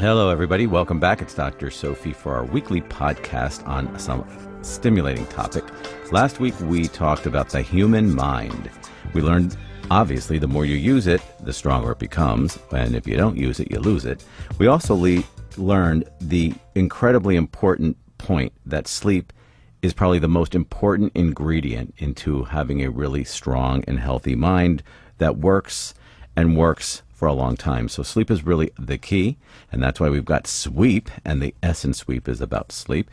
Hello, 0.00 0.30
everybody. 0.30 0.66
Welcome 0.66 0.98
back. 0.98 1.20
It's 1.20 1.34
Dr. 1.34 1.70
Sophie 1.70 2.14
for 2.14 2.34
our 2.34 2.46
weekly 2.46 2.80
podcast 2.80 3.68
on 3.68 3.98
some 3.98 4.26
stimulating 4.62 5.26
topic. 5.26 5.62
Last 6.10 6.40
week, 6.40 6.58
we 6.60 6.88
talked 6.88 7.26
about 7.26 7.50
the 7.50 7.60
human 7.60 8.14
mind. 8.14 8.70
We 9.12 9.20
learned, 9.20 9.58
obviously, 9.90 10.38
the 10.38 10.48
more 10.48 10.64
you 10.64 10.76
use 10.76 11.06
it, 11.06 11.20
the 11.40 11.52
stronger 11.52 11.92
it 11.92 11.98
becomes. 11.98 12.58
And 12.72 12.96
if 12.96 13.06
you 13.06 13.14
don't 13.14 13.36
use 13.36 13.60
it, 13.60 13.70
you 13.70 13.78
lose 13.78 14.06
it. 14.06 14.24
We 14.56 14.68
also 14.68 14.94
le- 14.94 15.22
learned 15.58 16.08
the 16.18 16.54
incredibly 16.74 17.36
important 17.36 17.98
point 18.16 18.54
that 18.64 18.88
sleep 18.88 19.34
is 19.82 19.92
probably 19.92 20.18
the 20.18 20.28
most 20.28 20.54
important 20.54 21.12
ingredient 21.14 21.92
into 21.98 22.44
having 22.44 22.82
a 22.82 22.90
really 22.90 23.24
strong 23.24 23.84
and 23.86 24.00
healthy 24.00 24.34
mind 24.34 24.82
that 25.18 25.36
works 25.36 25.92
and 26.36 26.56
works 26.56 27.02
for 27.20 27.28
a 27.28 27.34
long 27.34 27.54
time. 27.54 27.86
So 27.86 28.02
sleep 28.02 28.30
is 28.30 28.46
really 28.46 28.70
the 28.78 28.96
key, 28.96 29.36
and 29.70 29.82
that's 29.82 30.00
why 30.00 30.08
we've 30.08 30.24
got 30.24 30.46
sweep, 30.46 31.10
and 31.22 31.42
the 31.42 31.54
essence 31.62 31.98
sweep 31.98 32.26
is 32.26 32.40
about 32.40 32.72
sleep. 32.72 33.10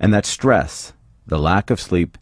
And 0.00 0.14
that 0.14 0.24
stress, 0.24 0.94
the 1.26 1.38
lack 1.38 1.68
of 1.68 1.78
sleep, 1.78 2.16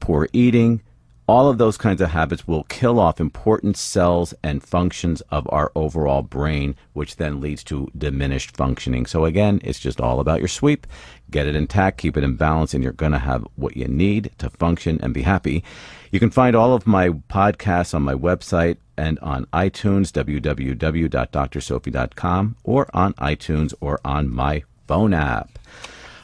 poor 0.00 0.28
eating, 0.32 0.82
all 1.28 1.48
of 1.48 1.58
those 1.58 1.76
kinds 1.76 2.00
of 2.00 2.10
habits 2.10 2.48
will 2.48 2.64
kill 2.64 2.98
off 2.98 3.20
important 3.20 3.76
cells 3.76 4.34
and 4.42 4.60
functions 4.60 5.20
of 5.30 5.46
our 5.52 5.70
overall 5.76 6.22
brain, 6.22 6.74
which 6.92 7.16
then 7.16 7.40
leads 7.40 7.62
to 7.62 7.88
diminished 7.96 8.56
functioning. 8.56 9.06
So, 9.06 9.26
again, 9.26 9.60
it's 9.62 9.78
just 9.78 10.00
all 10.00 10.18
about 10.18 10.40
your 10.40 10.48
sweep. 10.48 10.88
Get 11.30 11.46
it 11.46 11.54
intact, 11.54 11.98
keep 11.98 12.16
it 12.16 12.24
in 12.24 12.34
balance, 12.34 12.74
and 12.74 12.82
you're 12.82 12.92
going 12.92 13.12
to 13.12 13.18
have 13.20 13.46
what 13.54 13.76
you 13.76 13.86
need 13.86 14.32
to 14.38 14.50
function 14.50 14.98
and 15.04 15.14
be 15.14 15.22
happy. 15.22 15.62
You 16.10 16.18
can 16.18 16.30
find 16.30 16.56
all 16.56 16.74
of 16.74 16.84
my 16.84 17.10
podcasts 17.10 17.94
on 17.94 18.02
my 18.02 18.14
website 18.14 18.78
and 18.98 19.18
on 19.20 19.46
iTunes, 19.46 20.12
www.drsophie.com, 20.12 22.56
or 22.64 22.90
on 22.92 23.14
iTunes 23.14 23.72
or 23.80 23.98
on 24.04 24.28
my 24.28 24.62
phone 24.86 25.14
app. 25.14 25.58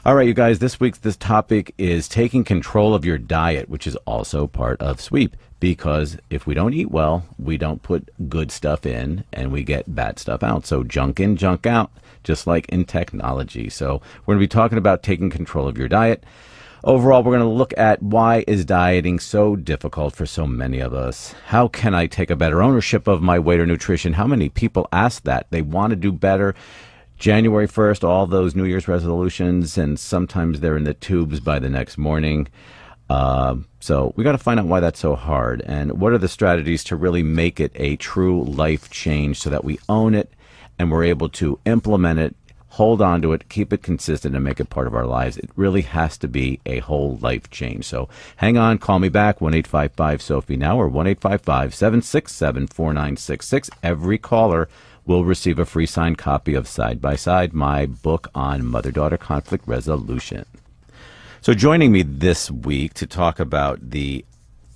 All 0.04 0.14
right, 0.14 0.26
you 0.26 0.34
guys, 0.34 0.58
this 0.58 0.78
week's 0.78 0.98
this 0.98 1.16
topic 1.16 1.72
is 1.78 2.08
taking 2.08 2.44
control 2.44 2.94
of 2.94 3.06
your 3.06 3.16
diet, 3.16 3.70
which 3.70 3.86
is 3.86 3.96
also 4.04 4.46
part 4.46 4.78
of 4.82 5.00
sweep. 5.00 5.34
Because 5.60 6.18
if 6.28 6.46
we 6.46 6.52
don't 6.52 6.74
eat 6.74 6.90
well, 6.90 7.24
we 7.38 7.56
don't 7.56 7.82
put 7.82 8.10
good 8.28 8.50
stuff 8.50 8.84
in 8.84 9.24
and 9.32 9.50
we 9.50 9.64
get 9.64 9.94
bad 9.94 10.18
stuff 10.18 10.42
out. 10.42 10.66
So 10.66 10.84
junk 10.84 11.20
in, 11.20 11.36
junk 11.36 11.66
out, 11.66 11.90
just 12.22 12.46
like 12.46 12.68
in 12.68 12.84
technology. 12.84 13.70
So 13.70 14.02
we're 14.26 14.34
going 14.34 14.42
to 14.42 14.46
be 14.46 14.48
talking 14.48 14.76
about 14.76 15.02
taking 15.02 15.30
control 15.30 15.66
of 15.66 15.78
your 15.78 15.88
diet. 15.88 16.22
Overall, 16.86 17.22
we're 17.22 17.34
going 17.34 17.48
to 17.48 17.48
look 17.48 17.72
at 17.78 18.02
why 18.02 18.44
is 18.46 18.66
dieting 18.66 19.18
so 19.18 19.56
difficult 19.56 20.14
for 20.14 20.26
so 20.26 20.46
many 20.46 20.80
of 20.80 20.92
us? 20.92 21.34
How 21.46 21.66
can 21.66 21.94
I 21.94 22.06
take 22.06 22.28
a 22.28 22.36
better 22.36 22.62
ownership 22.62 23.08
of 23.08 23.22
my 23.22 23.38
weight 23.38 23.58
or 23.58 23.64
nutrition? 23.64 24.12
How 24.12 24.26
many 24.26 24.50
people 24.50 24.86
ask 24.92 25.22
that? 25.22 25.46
They 25.48 25.62
want 25.62 25.92
to 25.92 25.96
do 25.96 26.12
better. 26.12 26.54
January 27.16 27.66
1st, 27.66 28.04
all 28.04 28.26
those 28.26 28.54
New 28.54 28.66
Year's 28.66 28.86
resolutions, 28.86 29.78
and 29.78 29.98
sometimes 29.98 30.60
they're 30.60 30.76
in 30.76 30.84
the 30.84 30.92
tubes 30.92 31.40
by 31.40 31.58
the 31.58 31.70
next 31.70 31.96
morning. 31.96 32.48
Uh, 33.08 33.56
so 33.80 34.12
we 34.14 34.22
got 34.22 34.32
to 34.32 34.38
find 34.38 34.60
out 34.60 34.66
why 34.66 34.80
that's 34.80 35.00
so 35.00 35.14
hard 35.16 35.62
and 35.62 35.98
what 35.98 36.12
are 36.12 36.18
the 36.18 36.28
strategies 36.28 36.84
to 36.84 36.96
really 36.96 37.22
make 37.22 37.60
it 37.60 37.72
a 37.76 37.96
true 37.96 38.44
life 38.44 38.90
change 38.90 39.38
so 39.38 39.48
that 39.48 39.64
we 39.64 39.78
own 39.88 40.14
it 40.14 40.34
and 40.78 40.90
we're 40.90 41.04
able 41.04 41.30
to 41.30 41.58
implement 41.64 42.18
it 42.18 42.36
hold 42.74 43.00
on 43.00 43.22
to 43.22 43.32
it, 43.32 43.48
keep 43.48 43.72
it 43.72 43.82
consistent, 43.82 44.34
and 44.34 44.42
make 44.42 44.58
it 44.58 44.68
part 44.68 44.88
of 44.88 44.94
our 44.94 45.06
lives. 45.06 45.36
It 45.36 45.50
really 45.54 45.82
has 45.82 46.18
to 46.18 46.26
be 46.26 46.58
a 46.66 46.80
whole 46.80 47.16
life 47.18 47.48
change. 47.48 47.84
So 47.84 48.08
hang 48.36 48.58
on, 48.58 48.78
call 48.78 48.98
me 48.98 49.08
back, 49.08 49.40
1 49.40 49.54
855 49.54 50.20
Sophie 50.20 50.56
now 50.56 50.80
or 50.80 50.88
1 50.88 51.06
855 51.06 51.72
767 51.72 52.66
4966. 52.66 53.70
Every 53.82 54.18
caller 54.18 54.68
will 55.06 55.24
receive 55.24 55.60
a 55.60 55.64
free 55.64 55.86
signed 55.86 56.18
copy 56.18 56.54
of 56.54 56.66
Side 56.66 57.00
by 57.00 57.14
Side, 57.14 57.52
my 57.52 57.86
book 57.86 58.28
on 58.34 58.66
mother 58.66 58.90
daughter 58.90 59.18
conflict 59.18 59.68
resolution. 59.68 60.44
So 61.42 61.54
joining 61.54 61.92
me 61.92 62.02
this 62.02 62.50
week 62.50 62.94
to 62.94 63.06
talk 63.06 63.38
about 63.38 63.90
the 63.90 64.24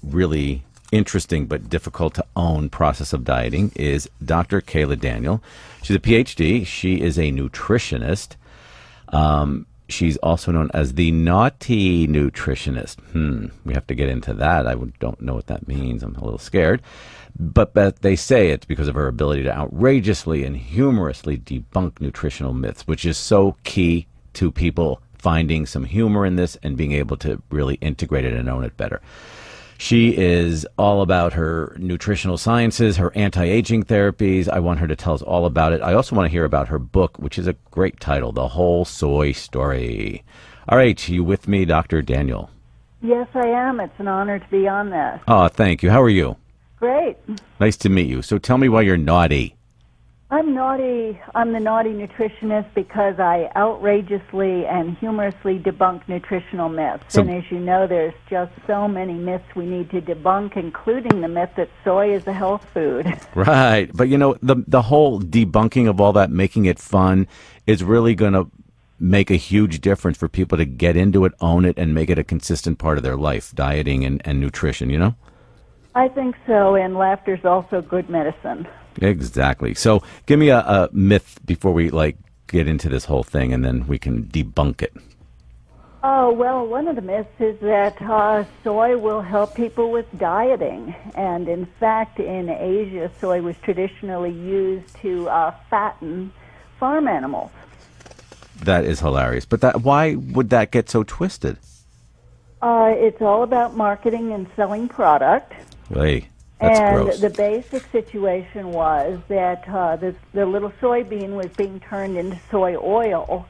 really 0.05 0.63
interesting 0.93 1.47
but 1.47 1.69
difficult 1.69 2.15
to 2.15 2.25
own 2.37 2.71
process 2.71 3.13
of 3.13 3.25
dieting 3.25 3.73
is 3.75 4.09
Dr. 4.25 4.61
Kaayla 4.61 5.01
Daniel. 5.01 5.43
She's 5.89 5.97
a 5.97 6.01
PhD. 6.01 6.67
She 6.67 7.01
is 7.01 7.17
a 7.17 7.33
nutritionist. 7.33 8.37
Um, 9.09 9.65
she's 9.89 10.19
also 10.19 10.53
known 10.53 10.71
as 10.75 10.93
the 10.93 11.11
naughty 11.13 12.07
nutritionist. 12.07 13.01
Hmm, 13.13 13.47
we 13.65 13.73
have 13.73 13.87
to 13.87 13.95
get 13.95 14.11
into 14.11 14.35
that. 14.35 14.67
I 14.67 14.75
don't 14.75 15.19
know 15.23 15.33
what 15.33 15.47
that 15.47 15.67
means. 15.67 16.03
I'm 16.03 16.15
a 16.15 16.23
little 16.23 16.39
scared. 16.39 16.83
But, 17.39 17.73
but 17.73 18.03
they 18.03 18.17
say 18.17 18.51
it's 18.51 18.67
because 18.67 18.87
of 18.87 18.97
her 18.97 19.09
ability 19.09 19.45
to 19.45 19.57
outrageously 19.57 20.45
and 20.45 20.59
humorously 20.59 21.39
debunk 21.39 22.03
nutritional 22.03 22.53
myths, 22.53 22.87
which 22.87 23.07
is 23.07 23.17
so 23.17 23.57
key 23.65 24.07
to 24.35 24.53
people 24.53 25.01
finding 25.15 25.65
some 25.65 25.85
humor 25.85 26.27
in 26.27 26.37
this 26.37 26.59
and 26.63 26.77
being 26.77 26.93
able 26.93 27.17
to 27.17 27.41
really 27.51 27.77
integrate 27.77 28.27
it 28.27 28.35
and 28.35 28.51
own 28.51 28.63
it 28.63 28.77
better. 28.77 29.01
She 29.81 30.17
is 30.17 30.67
all 30.77 31.03
about 31.03 31.35
her 31.35 31.77
nutritional 31.79 32.37
sciences, 32.37 32.97
her 32.97 33.13
anti 33.15 33.45
aging 33.45 33.85
therapies. 33.85 34.49
I 34.49 34.59
want 34.59 34.81
her 34.81 34.89
to 34.89 34.97
tell 34.97 35.15
us 35.15 35.23
all 35.23 35.47
about 35.47 35.73
it. 35.73 35.81
I 35.83 35.95
also 35.95 36.17
want 36.17 36.27
to 36.27 36.33
hear 36.33 36.45
about 36.45 36.67
her 36.67 36.81
book, 36.81 37.17
which 37.19 37.39
is 37.39 37.47
a 37.47 37.55
great 37.71 38.01
title 38.01 38.33
The 38.33 38.49
Whole 38.49 38.85
Soy 38.85 39.31
Story. 39.31 40.25
All 40.69 40.77
right, 40.77 41.09
you 41.09 41.23
with 41.23 41.47
me, 41.47 41.65
Dr. 41.65 42.03
Daniel? 42.03 42.51
Yes, 43.03 43.29
I 43.35 43.47
am. 43.47 43.79
It's 43.79 43.95
an 43.99 44.09
honor 44.09 44.41
to 44.41 44.49
be 44.51 44.67
on 44.67 44.91
this. 44.91 45.21
Oh, 45.29 45.47
thank 45.47 45.85
you. 45.85 45.91
How 45.91 46.03
are 46.03 46.09
you? 46.09 46.37
Great. 46.81 47.17
Nice 47.61 47.77
to 47.77 47.89
meet 47.89 48.09
you. 48.09 48.21
So 48.21 48.37
tell 48.37 48.59
me 48.59 48.69
why 48.69 48.83
you're 48.83 48.97
naughty. 48.97 49.55
I'm 50.31 50.55
naughty. 50.55 51.19
I'm 51.35 51.55
the 51.55 51.61
naughty 51.61 51.89
nutritionist 51.89 52.75
because 52.75 53.19
I 53.19 53.51
outrageously 53.57 54.67
and 54.67 54.95
humorously 54.99 55.59
debunk 55.59 56.07
nutritional 56.07 56.69
myths. 56.69 57.05
So, 57.09 57.23
and 57.23 57.31
as 57.31 57.51
you 57.51 57.59
know, 57.59 57.87
there's 57.87 58.13
just 58.29 58.53
so 58.67 58.87
many 58.87 59.15
myths 59.15 59.47
we 59.57 59.65
need 59.65 59.91
to 59.91 60.03
debunk, 60.03 60.59
including 60.59 61.23
the 61.23 61.29
myth 61.29 61.49
that 61.57 61.71
soy 61.83 62.15
is 62.15 62.27
a 62.27 62.33
health 62.35 62.67
food. 62.75 63.07
Right, 63.35 63.91
but 63.95 64.09
you 64.09 64.19
know 64.19 64.37
the 64.43 64.57
the 64.67 64.83
whole 64.83 65.21
debunking 65.21 65.89
of 65.89 66.01
all 66.01 66.13
that, 66.15 66.31
making 66.31 66.65
it 66.65 66.79
fun, 66.79 67.27
is 67.67 67.85
really 67.85 68.15
going 68.15 68.33
to 68.33 68.51
make 68.99 69.31
a 69.31 69.37
huge 69.37 69.81
difference 69.81 70.19
for 70.19 70.29
people 70.29 70.59
to 70.59 70.65
get 70.65 70.97
into 70.97 71.25
it, 71.25 71.33
own 71.41 71.65
it, 71.65 71.79
and 71.79 71.95
make 71.95 72.11
it 72.11 72.19
a 72.19 72.25
consistent 72.25 72.79
part 72.79 72.99
of 72.99 73.05
their 73.05 73.17
life, 73.17 73.55
dieting 73.55 74.05
and, 74.05 74.21
and 74.25 74.41
nutrition. 74.41 74.91
You 74.91 74.99
know. 74.99 75.15
I 75.95 76.09
think 76.09 76.37
so, 76.47 76.75
and 76.75 76.97
laughter 76.97 77.35
is 77.35 77.45
also 77.45 77.81
good 77.81 78.11
medicine. 78.11 78.67
Exactly. 79.01 79.75
So, 79.75 80.03
give 80.27 80.39
me 80.39 80.49
a, 80.51 80.59
a 80.59 80.89
myth 80.93 81.41
before 81.45 81.73
we 81.73 81.91
like 81.91 82.17
get 82.47 82.67
into 82.67 82.89
this 82.89 83.05
whole 83.05 83.23
thing, 83.23 83.53
and 83.53 83.65
then 83.65 83.87
we 83.87 83.99
can 83.99 84.25
debunk 84.25 84.83
it. 84.83 84.95
Oh, 86.03 86.33
well, 86.33 86.65
one 86.65 86.87
of 86.87 86.95
the 86.95 87.03
myths 87.03 87.41
is 87.41 87.59
that 87.61 88.01
uh, 88.01 88.45
soy 88.63 88.97
will 88.97 89.21
help 89.21 89.57
people 89.57 89.91
with 89.91 90.07
dieting. 90.17 90.95
And 91.17 91.49
in 91.49 91.67
fact, 91.81 92.21
in 92.21 92.49
Asia, 92.49 93.11
soy 93.21 93.43
was 93.43 93.57
traditionally 93.63 94.31
used 94.31 94.95
to 95.03 95.29
uh, 95.29 95.55
fatten 95.69 96.33
farm 96.79 97.09
animals. 97.09 97.51
That 98.63 98.85
is 98.85 99.01
hilarious. 99.01 99.45
But 99.45 99.61
that 99.63 99.83
why 99.83 100.15
would 100.15 100.51
that 100.51 100.71
get 100.71 100.89
so 100.89 101.03
twisted? 101.03 101.59
Uh, 102.63 102.93
it's 102.95 103.21
all 103.21 103.43
about 103.43 103.77
marketing 103.77 104.33
and 104.33 104.47
selling 104.55 104.89
product. 104.89 105.53
Hey, 105.93 106.29
that's 106.61 106.81
and 106.81 107.05
gross. 107.05 107.21
the 107.21 107.31
basic 107.31 107.85
situation 107.93 108.73
was 108.73 109.21
that 109.29 109.69
uh, 109.69 109.97
the, 109.97 110.15
the 110.33 110.45
little 110.45 110.73
soybean 110.81 111.37
was 111.37 111.49
being 111.57 111.81
turned 111.81 112.17
into 112.17 112.39
soy 112.51 112.77
oil. 112.77 113.47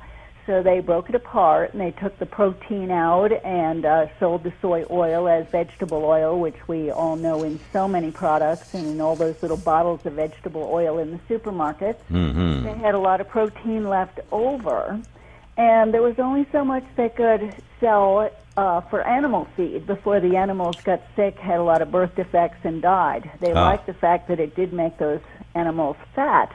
So 0.47 0.63
they 0.63 0.81
broke 0.81 1.11
it 1.11 1.15
apart 1.15 1.73
and 1.75 1.81
they 1.81 1.91
took 1.91 2.19
the 2.19 2.25
protein 2.25 2.91
out 2.91 3.33
and 3.45 3.85
uh, 3.85 4.07
sold 4.19 4.45
the 4.45 4.53
soy 4.63 4.87
oil 4.91 5.29
as 5.29 5.47
vegetable 5.49 6.03
oil, 6.07 6.41
which 6.41 6.57
we 6.67 6.91
all 6.91 7.17
know 7.17 7.43
in 7.43 7.61
so 7.71 7.87
many 7.87 8.11
products 8.11 8.73
and 8.73 8.87
in 8.87 8.99
all 8.99 9.15
those 9.15 9.43
little 9.43 9.59
bottles 9.59 10.07
of 10.07 10.15
vegetable 10.15 10.67
oil 10.73 10.99
in 10.99 11.11
the 11.11 11.19
supermarkets. 11.29 12.01
Mm-hmm. 12.11 12.65
They 12.65 12.75
had 12.75 12.95
a 12.95 12.99
lot 12.99 13.21
of 13.21 13.29
protein 13.29 13.91
left 13.91 14.21
over, 14.33 14.99
and 15.59 15.93
there 15.93 16.01
was 16.03 16.15
only 16.19 16.47
so 16.53 16.65
much 16.65 16.85
they 16.97 17.09
could 17.11 17.53
sell 17.81 18.31
uh, 18.57 18.81
for 18.83 19.07
animal 19.07 19.47
feed 19.57 19.87
before 19.87 20.21
the 20.21 20.37
animals 20.37 20.77
got 20.85 21.01
sick, 21.15 21.37
had 21.39 21.59
a 21.59 21.63
lot 21.63 21.83
of 21.83 21.91
birth 21.93 22.15
defects, 22.17 22.59
and 22.65 22.81
died. 22.81 23.31
They 23.41 23.53
Ah. 23.53 23.65
liked 23.67 23.87
the 23.87 23.93
fact 23.95 24.29
that 24.29 24.41
it 24.41 24.55
did 24.57 24.73
make 24.73 24.97
those 24.99 25.21
animals 25.55 25.97
fat, 26.15 26.51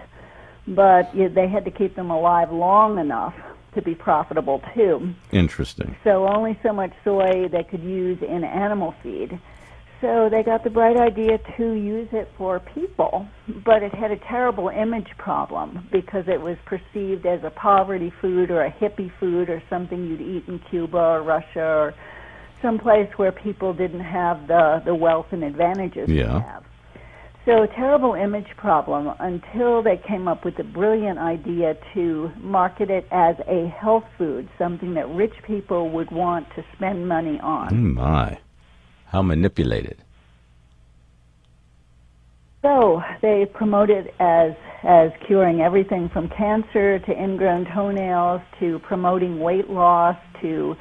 but 0.68 1.14
you, 1.16 1.30
they 1.30 1.48
had 1.48 1.66
to 1.66 1.72
keep 1.72 1.96
them 1.96 2.10
alive 2.10 2.52
long 2.52 2.98
enough 2.98 3.36
to 3.76 3.82
be 3.82 3.96
profitable 3.96 4.62
too. 4.74 5.14
Interesting. 5.32 5.96
So 6.04 6.28
only 6.28 6.58
so 6.64 6.72
much 6.74 6.92
soy 7.04 7.48
they 7.50 7.64
could 7.64 7.84
use 7.84 8.22
in 8.22 8.44
animal 8.44 8.94
feed. 9.04 9.40
So 10.04 10.28
they 10.30 10.44
got 10.44 10.66
the 10.66 10.70
bright 10.70 10.98
idea 10.98 11.38
to 11.56 11.72
use 11.72 12.10
it 12.12 12.30
for 12.38 12.60
people, 12.60 13.26
but 13.64 13.82
it 13.82 13.96
had 13.96 14.12
a 14.12 14.18
terrible 14.28 14.68
image 14.68 15.08
problem 15.18 15.88
because 15.94 16.26
it 16.28 16.42
was 16.42 16.58
perceived 16.66 17.26
as 17.26 17.40
a 17.46 17.50
poverty 17.50 18.12
food 18.20 18.52
or 18.52 18.66
a 18.66 18.72
hippie 18.72 19.10
food 19.18 19.50
or 19.50 19.64
something 19.70 20.06
you'd 20.06 20.20
eat 20.20 20.44
in 20.50 20.60
Cuba 20.70 20.98
or 20.98 21.24
Russia 21.24 21.64
or 21.64 21.94
some 22.62 22.80
place 22.80 23.08
where 23.16 23.32
people 23.32 23.74
didn't 23.74 24.02
have 24.02 24.46
the, 24.48 24.82
the 24.84 24.94
wealth 24.94 25.28
and 25.32 25.42
advantages 25.42 26.10
we 26.10 26.20
Yeah. 26.20 26.42
have. 26.42 26.64
So, 27.46 27.66
terrible 27.76 28.14
image 28.14 28.48
problem 28.58 29.14
until 29.20 29.84
they 29.84 29.98
came 29.98 30.28
up 30.28 30.44
with 30.44 30.58
the 30.58 30.64
brilliant 30.64 31.20
idea 31.20 31.76
to 31.94 32.32
market 32.40 32.90
it 32.90 33.06
as 33.12 33.36
a 33.48 33.68
health 33.68 34.06
food, 34.18 34.50
something 34.58 34.94
that 34.96 35.08
rich 35.10 35.34
people 35.46 35.92
would 35.92 36.12
want 36.12 36.48
to 36.56 36.64
spend 36.76 37.08
money 37.08 37.40
on. 37.42 37.70
Mm, 37.70 37.94
my. 37.96 38.38
How 39.14 39.22
manipulated. 39.22 39.98
So 42.64 43.04
they 43.22 43.46
promote 43.46 43.92
it 43.92 44.14
as 44.20 44.54
as 44.82 45.12
curing 45.28 45.62
everything 45.62 46.10
from 46.10 46.30
cancer 46.30 46.98
to 46.98 47.12
ingrown 47.12 47.66
toenails 47.74 48.42
to 48.60 48.80
promoting 48.80 49.40
weight 49.40 49.70
loss 49.70 50.18
to 50.42 50.76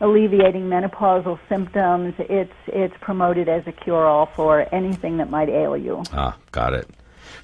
alleviating 0.00 0.62
menopausal 0.62 1.38
symptoms. 1.48 2.14
It's 2.18 2.52
it's 2.66 2.94
promoted 3.00 3.48
as 3.48 3.62
a 3.68 3.72
cure 3.72 4.04
all 4.04 4.26
for 4.26 4.66
anything 4.74 5.18
that 5.18 5.30
might 5.30 5.48
ail 5.48 5.76
you. 5.76 6.02
Ah, 6.12 6.36
got 6.50 6.72
it. 6.72 6.90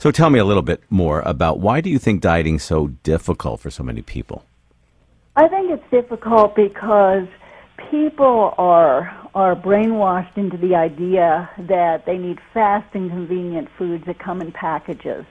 So 0.00 0.10
tell 0.10 0.28
me 0.28 0.40
a 0.40 0.44
little 0.44 0.62
bit 0.62 0.82
more 0.90 1.20
about 1.20 1.60
why 1.60 1.80
do 1.80 1.88
you 1.88 2.00
think 2.00 2.20
dieting 2.20 2.58
so 2.58 2.88
difficult 3.04 3.60
for 3.60 3.70
so 3.70 3.84
many 3.84 4.02
people? 4.02 4.44
I 5.36 5.46
think 5.46 5.70
it's 5.70 5.90
difficult 5.92 6.56
because 6.56 7.28
people 7.90 8.54
are 8.58 9.21
are 9.34 9.56
brainwashed 9.56 10.36
into 10.36 10.56
the 10.56 10.74
idea 10.74 11.48
that 11.58 12.04
they 12.04 12.18
need 12.18 12.38
fast 12.52 12.94
and 12.94 13.10
convenient 13.10 13.68
foods 13.78 14.04
that 14.06 14.18
come 14.18 14.42
in 14.42 14.52
packages. 14.52 15.24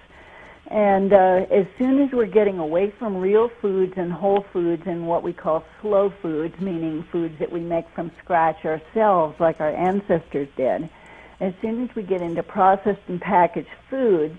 And 0.68 1.12
uh, 1.12 1.46
as 1.52 1.68
soon 1.78 2.02
as 2.02 2.12
we're 2.12 2.28
getting 2.28 2.58
away 2.58 2.92
from 2.98 3.18
real 3.18 3.50
foods 3.62 3.94
and 3.98 4.12
whole 4.12 4.46
foods 4.54 4.84
and 4.86 5.06
what 5.06 5.22
we 5.22 5.34
call 5.34 5.66
slow 5.82 6.14
foods, 6.22 6.60
meaning 6.62 7.06
foods 7.12 7.38
that 7.40 7.52
we 7.52 7.60
make 7.60 7.86
from 7.94 8.10
scratch 8.24 8.64
ourselves, 8.64 9.40
like 9.40 9.60
our 9.60 9.76
ancestors 9.76 10.48
did, 10.56 10.90
as 11.42 11.54
soon 11.62 11.84
as 11.84 11.94
we 11.96 12.04
get 12.04 12.22
into 12.22 12.42
processed 12.42 13.02
and 13.08 13.20
packaged 13.20 13.68
foods, 13.90 14.38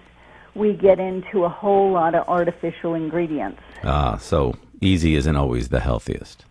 we 0.54 0.72
get 0.72 0.98
into 0.98 1.44
a 1.44 1.48
whole 1.48 1.92
lot 1.92 2.14
of 2.14 2.26
artificial 2.28 2.94
ingredients. 2.94 3.60
Ah, 3.84 4.16
so 4.16 4.54
easy 4.80 5.14
isn't 5.14 5.36
always 5.36 5.68
the 5.68 5.80
healthiest. 5.80 6.44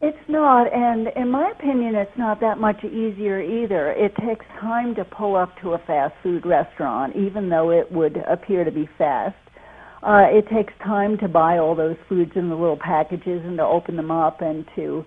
It's 0.00 0.28
not, 0.28 0.64
and 0.72 1.08
in 1.16 1.30
my 1.30 1.50
opinion, 1.50 1.94
it's 1.94 2.18
not 2.18 2.40
that 2.40 2.58
much 2.58 2.84
easier 2.84 3.40
either. 3.40 3.92
It 3.92 4.12
takes 4.16 4.44
time 4.60 4.94
to 4.96 5.04
pull 5.04 5.34
up 5.36 5.50
to 5.62 5.72
a 5.72 5.78
fast 5.86 6.14
food 6.22 6.44
restaurant, 6.44 7.16
even 7.16 7.48
though 7.48 7.70
it 7.70 7.90
would 7.90 8.16
appear 8.28 8.64
to 8.64 8.70
be 8.70 8.88
fast. 8.98 9.36
Uh, 10.02 10.26
it 10.28 10.46
takes 10.54 10.74
time 10.84 11.16
to 11.18 11.28
buy 11.28 11.56
all 11.56 11.74
those 11.74 11.96
foods 12.08 12.32
in 12.36 12.50
the 12.50 12.54
little 12.54 12.76
packages 12.78 13.40
and 13.44 13.56
to 13.56 13.64
open 13.64 13.96
them 13.96 14.10
up 14.10 14.42
and 14.42 14.66
to 14.76 15.04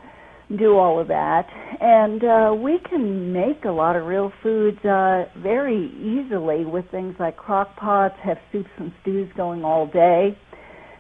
do 0.58 0.78
all 0.78 1.00
of 1.00 1.08
that. 1.10 1.46
And 1.80 2.24
uh, 2.24 2.56
we 2.56 2.80
can 2.90 3.32
make 3.32 3.66
a 3.66 3.72
lot 3.72 3.96
of 3.96 4.06
real 4.06 4.32
foods 4.42 4.84
uh, 4.84 5.26
very 5.38 5.92
easily 6.00 6.66
with 6.66 6.90
things 6.90 7.16
like 7.20 7.38
crock 7.38 7.76
pots, 7.76 8.16
have 8.24 8.38
soups 8.52 8.70
and 8.80 8.92
stews 9.02 9.30
going 9.38 9.64
all 9.64 9.86
day. 9.86 10.36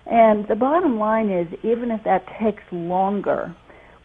And 0.05 0.45
the 0.47 0.55
bottom 0.55 0.99
line 0.99 1.29
is, 1.29 1.47
even 1.63 1.89
if 1.89 2.03
that 2.03 2.25
takes 2.39 2.63
longer, 2.71 3.55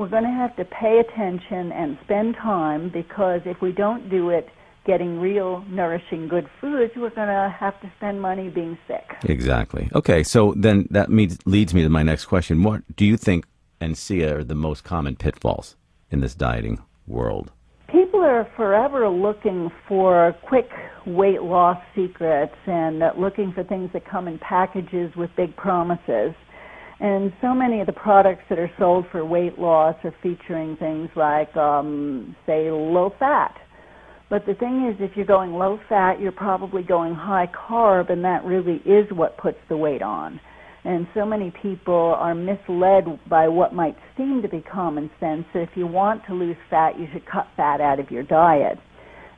we're 0.03 0.09
going 0.09 0.25
to 0.25 0.31
have 0.31 0.57
to 0.57 0.65
pay 0.65 0.99
attention 0.99 1.71
and 1.71 1.97
spend 2.03 2.35
time 2.35 2.91
because 2.93 3.41
if 3.45 3.61
we 3.63 3.71
don't 3.71 4.11
do 4.11 4.31
it 4.31 4.49
getting 4.85 5.21
real, 5.21 5.65
nourishing, 5.69 6.27
good 6.27 6.49
foods, 6.61 6.93
we're 6.97 7.11
going 7.11 7.29
to 7.29 7.55
have 7.57 7.81
to 7.81 7.93
spend 7.99 8.21
money 8.21 8.49
being 8.49 8.77
sick. 8.89 9.15
Exactly. 9.27 9.89
Okay, 9.95 10.25
so 10.25 10.55
then 10.57 10.89
that 10.91 11.09
means, 11.09 11.39
leads 11.47 11.73
me 11.73 11.85
to 11.85 11.89
my 11.89 12.03
next 12.03 12.25
question. 12.25 12.65
What 12.65 12.83
do 12.97 13.05
you 13.05 13.17
think 13.17 13.45
and 13.81 13.97
see 13.97 14.25
are 14.25 14.43
the 14.43 14.57
most 14.57 14.83
common 14.83 15.15
pitfalls 15.15 15.77
in 16.11 16.19
this 16.19 16.35
dieting 16.35 16.83
world? 17.07 17.53
People 17.87 18.23
are 18.23 18.51
forever 18.57 19.09
looking 19.09 19.71
for 19.87 20.35
quick 20.49 20.69
weight 21.07 21.43
loss 21.43 21.81
secrets 21.95 22.57
and 22.67 23.05
looking 23.17 23.53
for 23.53 23.63
things 23.63 23.91
that 23.93 24.05
come 24.05 24.27
in 24.27 24.41
packages 24.41 25.15
with 25.15 25.31
big 25.37 25.55
promises. 25.55 26.35
And 27.03 27.33
so 27.41 27.53
many 27.53 27.81
of 27.81 27.87
the 27.87 27.93
products 27.93 28.45
that 28.49 28.61
are 28.61 28.71
sold 28.79 29.07
for 29.11 29.25
weight 29.25 29.59
loss 29.59 29.97
are 30.05 30.15
featuring 30.23 30.77
things 30.77 31.11
like, 31.17 31.55
um, 31.57 32.37
say, 32.47 32.71
low 32.71 33.13
fat. 33.19 33.61
But 34.31 34.47
the 34.47 34.55
thing 34.55 34.87
is, 34.87 35.01
if 35.01 35.17
you're 35.17 35.27
going 35.27 35.53
low 35.53 35.81
fat, 35.89 36.21
you're 36.21 36.31
probably 36.31 36.85
going 36.85 37.17
high 37.17 37.49
carb, 37.49 38.09
and 38.09 38.25
that 38.25 38.45
really 38.45 38.77
is 38.85 39.11
what 39.11 39.37
puts 39.37 39.59
the 39.69 39.77
weight 39.77 40.01
on. 40.01 40.39
And 40.85 41.09
so 41.13 41.27
many 41.27 41.51
people 41.51 42.15
are 42.17 42.37
misled 42.37 43.19
by 43.29 43.49
what 43.49 43.75
might 43.75 43.97
seem 44.17 44.41
to 44.43 44.49
be 44.49 44.61
common 44.61 45.11
sense. 45.19 45.45
That 45.55 45.63
if 45.63 45.77
you 45.77 45.89
want 45.89 46.25
to 46.27 46.35
lose 46.35 46.57
fat, 46.71 47.01
you 47.01 47.09
should 47.13 47.27
cut 47.27 47.49
fat 47.57 47.81
out 47.81 47.99
of 47.99 48.13
your 48.13 48.23
diet. 48.23 48.79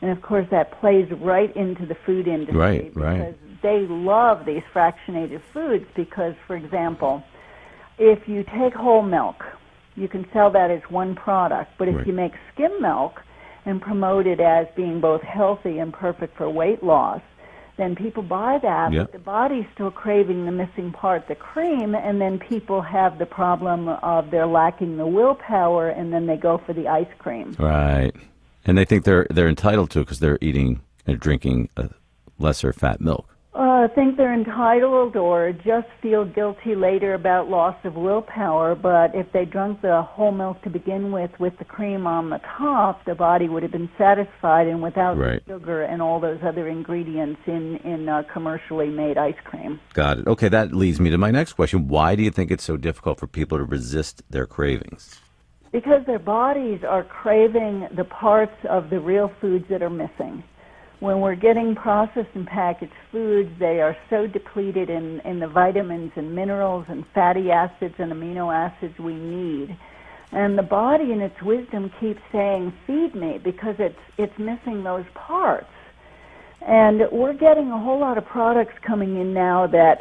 And 0.02 0.10
of 0.10 0.20
course, 0.20 0.46
that 0.50 0.78
plays 0.80 1.10
right 1.12 1.54
into 1.56 1.86
the 1.86 1.96
food 2.04 2.28
industry 2.28 2.58
right, 2.58 2.94
because 2.94 3.34
right. 3.34 3.62
they 3.62 3.86
love 3.88 4.44
these 4.44 4.62
fractionated 4.74 5.40
foods 5.54 5.86
because, 5.96 6.34
for 6.46 6.56
example, 6.56 7.24
if 7.98 8.28
you 8.28 8.44
take 8.44 8.74
whole 8.74 9.02
milk, 9.02 9.44
you 9.96 10.08
can 10.08 10.26
sell 10.32 10.50
that 10.50 10.70
as 10.70 10.82
one 10.88 11.14
product. 11.14 11.72
But 11.78 11.88
if 11.88 11.96
Right. 11.96 12.06
you 12.06 12.12
make 12.12 12.32
skim 12.52 12.72
milk 12.80 13.22
and 13.64 13.80
promote 13.80 14.26
it 14.26 14.40
as 14.40 14.66
being 14.74 15.00
both 15.00 15.22
healthy 15.22 15.78
and 15.78 15.92
perfect 15.92 16.36
for 16.36 16.50
weight 16.50 16.82
loss, 16.82 17.20
then 17.76 17.96
people 17.96 18.22
buy 18.22 18.58
that, 18.58 18.92
Yeah. 18.92 19.02
but 19.02 19.12
the 19.12 19.18
body's 19.18 19.66
still 19.74 19.90
craving 19.90 20.44
the 20.46 20.52
missing 20.52 20.92
part, 20.92 21.26
the 21.26 21.34
cream, 21.34 21.94
and 21.94 22.20
then 22.20 22.38
people 22.38 22.80
have 22.80 23.18
the 23.18 23.26
problem 23.26 23.88
of 23.88 24.30
they're 24.30 24.46
lacking 24.46 24.96
the 24.96 25.06
willpower, 25.06 25.88
and 25.88 26.12
then 26.12 26.26
they 26.26 26.36
go 26.36 26.58
for 26.58 26.72
the 26.72 26.86
ice 26.86 27.12
cream. 27.18 27.56
Right. 27.58 28.12
And 28.64 28.78
they 28.78 28.84
think 28.84 29.04
they're 29.04 29.26
they're 29.28 29.48
entitled 29.48 29.90
to 29.90 30.00
it 30.00 30.02
because 30.02 30.20
they're 30.20 30.38
eating 30.40 30.80
and 31.06 31.18
drinking 31.18 31.68
a 31.76 31.90
lesser 32.38 32.72
fat 32.72 33.00
milk. 33.00 33.33
Uh, 33.54 33.86
think 33.94 34.16
they're 34.16 34.34
entitled 34.34 35.14
or 35.14 35.52
just 35.52 35.86
feel 36.02 36.24
guilty 36.24 36.74
later 36.74 37.14
about 37.14 37.48
loss 37.48 37.76
of 37.84 37.94
willpower, 37.94 38.74
but 38.74 39.14
if 39.14 39.30
they 39.32 39.44
drank 39.44 39.80
the 39.80 40.02
whole 40.02 40.32
milk 40.32 40.60
to 40.62 40.68
begin 40.68 41.12
with 41.12 41.30
with 41.38 41.56
the 41.58 41.64
cream 41.64 42.04
on 42.04 42.30
the 42.30 42.40
top, 42.58 43.04
the 43.04 43.14
body 43.14 43.48
would 43.48 43.62
have 43.62 43.70
been 43.70 43.88
satisfied 43.96 44.66
and 44.66 44.82
without 44.82 45.16
Right. 45.16 45.40
the 45.46 45.52
sugar 45.52 45.82
and 45.82 46.02
all 46.02 46.18
those 46.18 46.40
other 46.42 46.66
ingredients 46.66 47.40
in, 47.46 47.76
in 47.84 48.08
uh, 48.08 48.24
commercially 48.32 48.88
made 48.88 49.16
ice 49.16 49.38
cream. 49.44 49.78
Got 49.92 50.18
it. 50.18 50.26
Okay, 50.26 50.48
that 50.48 50.74
leads 50.74 50.98
me 50.98 51.10
to 51.10 51.18
my 51.18 51.30
next 51.30 51.52
question. 51.52 51.86
Why 51.86 52.16
do 52.16 52.24
you 52.24 52.32
think 52.32 52.50
it's 52.50 52.64
so 52.64 52.76
difficult 52.76 53.20
for 53.20 53.28
people 53.28 53.58
to 53.58 53.64
resist 53.64 54.24
their 54.28 54.46
cravings? 54.46 55.20
Because 55.70 56.04
their 56.06 56.18
bodies 56.18 56.80
are 56.82 57.04
craving 57.04 57.86
the 57.96 58.04
parts 58.04 58.56
of 58.68 58.90
the 58.90 58.98
real 58.98 59.30
foods 59.40 59.66
that 59.70 59.80
are 59.80 59.90
missing. 59.90 60.42
When 61.04 61.20
we're 61.20 61.34
getting 61.34 61.74
processed 61.74 62.30
and 62.34 62.46
packaged 62.46 62.94
foods, 63.12 63.50
they 63.60 63.82
are 63.82 63.94
so 64.08 64.26
depleted 64.26 64.88
in, 64.88 65.20
in 65.26 65.38
the 65.38 65.46
vitamins 65.46 66.12
and 66.16 66.34
minerals 66.34 66.86
and 66.88 67.04
fatty 67.14 67.50
acids 67.50 67.92
and 67.98 68.10
amino 68.10 68.50
acids 68.50 68.98
we 68.98 69.12
need. 69.12 69.76
And 70.32 70.56
the 70.56 70.62
body 70.62 71.12
in 71.12 71.20
its 71.20 71.34
wisdom 71.42 71.92
keeps 72.00 72.20
saying, 72.32 72.72
feed 72.86 73.14
me, 73.14 73.38
because 73.44 73.74
it's, 73.78 73.98
it's 74.16 74.32
missing 74.38 74.82
those 74.82 75.04
parts. 75.14 75.66
And 76.66 77.02
we're 77.12 77.34
getting 77.34 77.70
a 77.70 77.78
whole 77.78 78.00
lot 78.00 78.16
of 78.16 78.24
products 78.24 78.72
coming 78.86 79.20
in 79.20 79.34
now 79.34 79.66
that, 79.66 79.98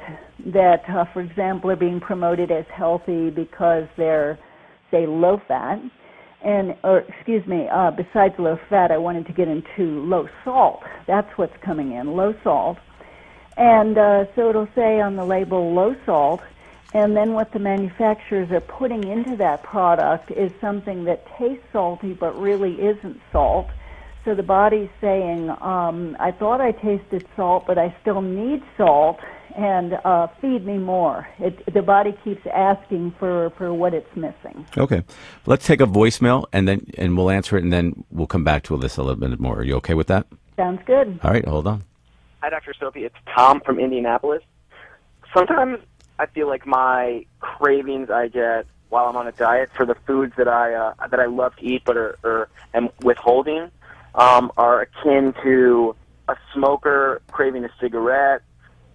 that 0.54 0.84
uh, 0.88 1.04
for 1.12 1.20
example, 1.20 1.70
are 1.70 1.76
being 1.76 2.00
promoted 2.00 2.50
as 2.50 2.64
healthy 2.74 3.30
because 3.30 3.90
they're, 3.98 4.40
say, 4.90 5.06
low 5.06 5.42
fat. 5.50 5.80
And, 6.44 6.76
or 6.84 7.00
excuse 7.00 7.48
me, 7.48 7.70
uh, 7.72 7.92
besides 7.92 8.36
low 8.38 8.60
fat, 8.70 8.92
I 8.92 8.98
wanted 8.98 9.28
to 9.28 9.34
get 9.34 9.48
into 9.48 10.04
low 10.04 10.28
salt. 10.44 10.84
That's 11.08 11.38
what's 11.38 11.56
coming 11.62 11.94
in, 11.94 12.18
low 12.18 12.36
salt. 12.44 12.80
And 13.56 13.98
uh, 13.98 14.26
so 14.36 14.50
it'll 14.50 14.68
say 14.76 15.00
on 15.00 15.16
the 15.16 15.24
label 15.24 15.74
low 15.74 15.96
salt, 16.06 16.42
and 16.94 17.16
then 17.16 17.34
what 17.34 17.54
the 17.54 17.60
manufacturers 17.60 18.52
are 18.52 18.62
putting 18.62 19.08
into 19.08 19.38
that 19.38 19.64
product 19.64 20.32
is 20.32 20.52
something 20.60 21.06
that 21.06 21.26
tastes 21.38 21.66
salty 21.72 22.14
but 22.14 22.40
really 22.40 22.74
isn't 22.74 23.20
salt. 23.32 23.70
So 24.26 24.36
the 24.36 24.44
body's 24.44 24.90
saying, 25.02 25.50
um, 25.50 26.16
I 26.20 26.32
thought 26.32 26.62
I 26.62 26.72
tasted 26.72 27.26
salt, 27.36 27.66
but 27.68 27.78
I 27.78 27.96
still 28.02 28.22
need 28.22 28.64
salt, 28.78 29.20
and 29.56 29.94
uh, 30.06 30.28
feed 30.42 30.66
me 30.66 30.78
more. 30.78 31.28
It, 31.40 31.74
the 31.74 31.82
body 31.82 32.18
keeps 32.24 32.46
asking 32.48 33.16
for, 33.20 33.52
for 33.52 33.74
what 33.74 33.94
it's 33.94 34.16
missing. 34.16 34.66
Okay, 34.78 35.04
let's 35.46 35.66
take 35.66 35.82
a 35.82 35.86
voicemail 35.86 36.46
and 36.52 36.68
then 36.68 36.88
and 36.98 37.18
we'll 37.18 37.30
answer 37.30 37.58
it 37.58 37.64
and 37.64 37.72
then 37.72 38.04
we'll 38.12 38.28
come 38.28 38.44
back 38.44 38.64
to 38.64 38.78
this 38.78 38.98
a 38.98 39.04
little 39.04 39.20
bit 39.20 39.40
more. 39.40 39.60
Are 39.60 39.64
you 39.64 39.76
okay 39.76 39.94
with 39.94 40.08
that? 40.08 40.28
Sounds 40.56 40.82
good. 40.86 41.20
All 41.24 41.32
right, 41.32 41.46
hold 41.48 41.68
on. 41.68 41.84
Hi, 42.42 42.50
Dr. 42.50 42.74
Sophie. 42.80 43.06
It's 43.06 43.16
Tom 43.34 43.62
from 43.62 43.80
Indianapolis. 43.80 44.44
Sometimes 45.34 45.80
I 46.20 46.26
feel 46.28 46.48
like 46.48 46.66
my 46.66 47.26
cravings 47.40 48.10
I 48.10 48.28
get 48.28 48.66
while 48.90 49.06
I'm 49.06 49.18
on 49.18 49.28
a 49.28 49.32
diet 49.32 49.72
for 49.76 49.86
the 49.86 49.96
foods 50.06 50.34
that 50.38 50.48
I 50.48 50.74
uh, 50.74 51.08
that 51.08 51.20
I 51.20 51.26
love 51.26 51.56
to 51.58 51.66
eat 51.66 51.84
but 51.86 51.98
are, 51.98 52.18
are 52.24 52.50
am 52.74 52.90
withholding 53.02 53.72
um, 54.16 54.52
are 54.58 54.82
akin 54.82 55.34
to 55.44 55.96
a 56.28 56.36
smoker 56.54 57.22
craving 57.32 57.66
a 57.66 57.70
cigarette 57.80 58.44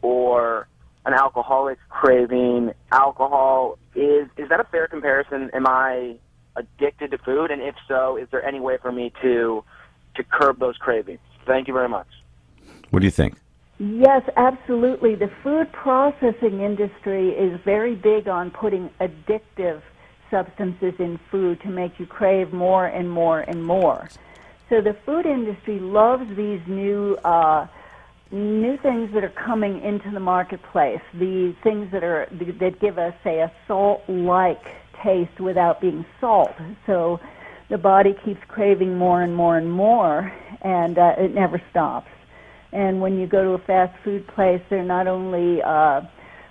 or 0.02 0.68
an 1.06 1.14
alcoholic 1.14 1.78
craving 1.88 2.72
alcohol. 2.92 3.78
Is 3.94 4.28
is 4.36 4.48
that 4.48 4.60
a 4.60 4.64
fair 4.64 4.86
comparison? 4.86 5.50
Am 5.54 5.66
I 5.66 6.16
addicted 6.56 7.10
to 7.12 7.18
food? 7.18 7.50
And 7.50 7.62
if 7.62 7.74
so, 7.86 8.16
is 8.16 8.28
there 8.30 8.44
any 8.44 8.60
way 8.60 8.78
for 8.80 8.92
me 8.92 9.12
to 9.22 9.64
to 10.16 10.24
curb 10.24 10.58
those 10.58 10.76
cravings? 10.76 11.20
Thank 11.46 11.68
you 11.68 11.74
very 11.74 11.88
much. 11.88 12.08
What 12.90 13.00
do 13.00 13.06
you 13.06 13.10
think? 13.10 13.36
Yes, 13.78 14.22
absolutely. 14.36 15.14
The 15.14 15.30
food 15.42 15.70
processing 15.72 16.60
industry 16.62 17.30
is 17.30 17.60
very 17.64 17.94
big 17.94 18.26
on 18.26 18.50
putting 18.50 18.90
addictive 19.00 19.82
substances 20.30 20.94
in 20.98 21.18
food 21.30 21.60
to 21.62 21.68
make 21.68 21.98
you 21.98 22.06
crave 22.06 22.52
more 22.52 22.86
and 22.86 23.10
more 23.10 23.40
and 23.40 23.64
more. 23.64 24.08
So 24.68 24.80
the 24.80 24.94
food 25.06 25.26
industry 25.26 25.78
loves 25.78 26.28
these 26.36 26.60
new 26.66 27.16
uh, 27.24 27.66
new 28.30 28.76
things 28.78 29.12
that 29.14 29.24
are 29.24 29.30
coming 29.30 29.82
into 29.82 30.10
the 30.10 30.20
marketplace. 30.20 31.00
The 31.14 31.54
things 31.62 31.90
that 31.92 32.04
are 32.04 32.28
that 32.60 32.80
give 32.80 32.98
us, 32.98 33.14
say, 33.24 33.40
a 33.40 33.52
salt-like 33.66 34.64
taste 35.02 35.40
without 35.40 35.80
being 35.80 36.04
salt. 36.20 36.54
So 36.86 37.20
the 37.68 37.78
body 37.78 38.14
keeps 38.24 38.40
craving 38.48 38.96
more 38.96 39.22
and 39.22 39.34
more 39.34 39.56
and 39.56 39.70
more, 39.70 40.32
and 40.62 40.98
uh, 40.98 41.14
it 41.18 41.34
never 41.34 41.62
stops. 41.70 42.10
And 42.72 43.00
when 43.00 43.18
you 43.18 43.26
go 43.26 43.44
to 43.44 43.50
a 43.50 43.58
fast 43.58 43.98
food 44.04 44.26
place, 44.26 44.60
they're 44.68 44.82
not 44.82 45.06
only 45.06 45.62
uh, 45.62 46.02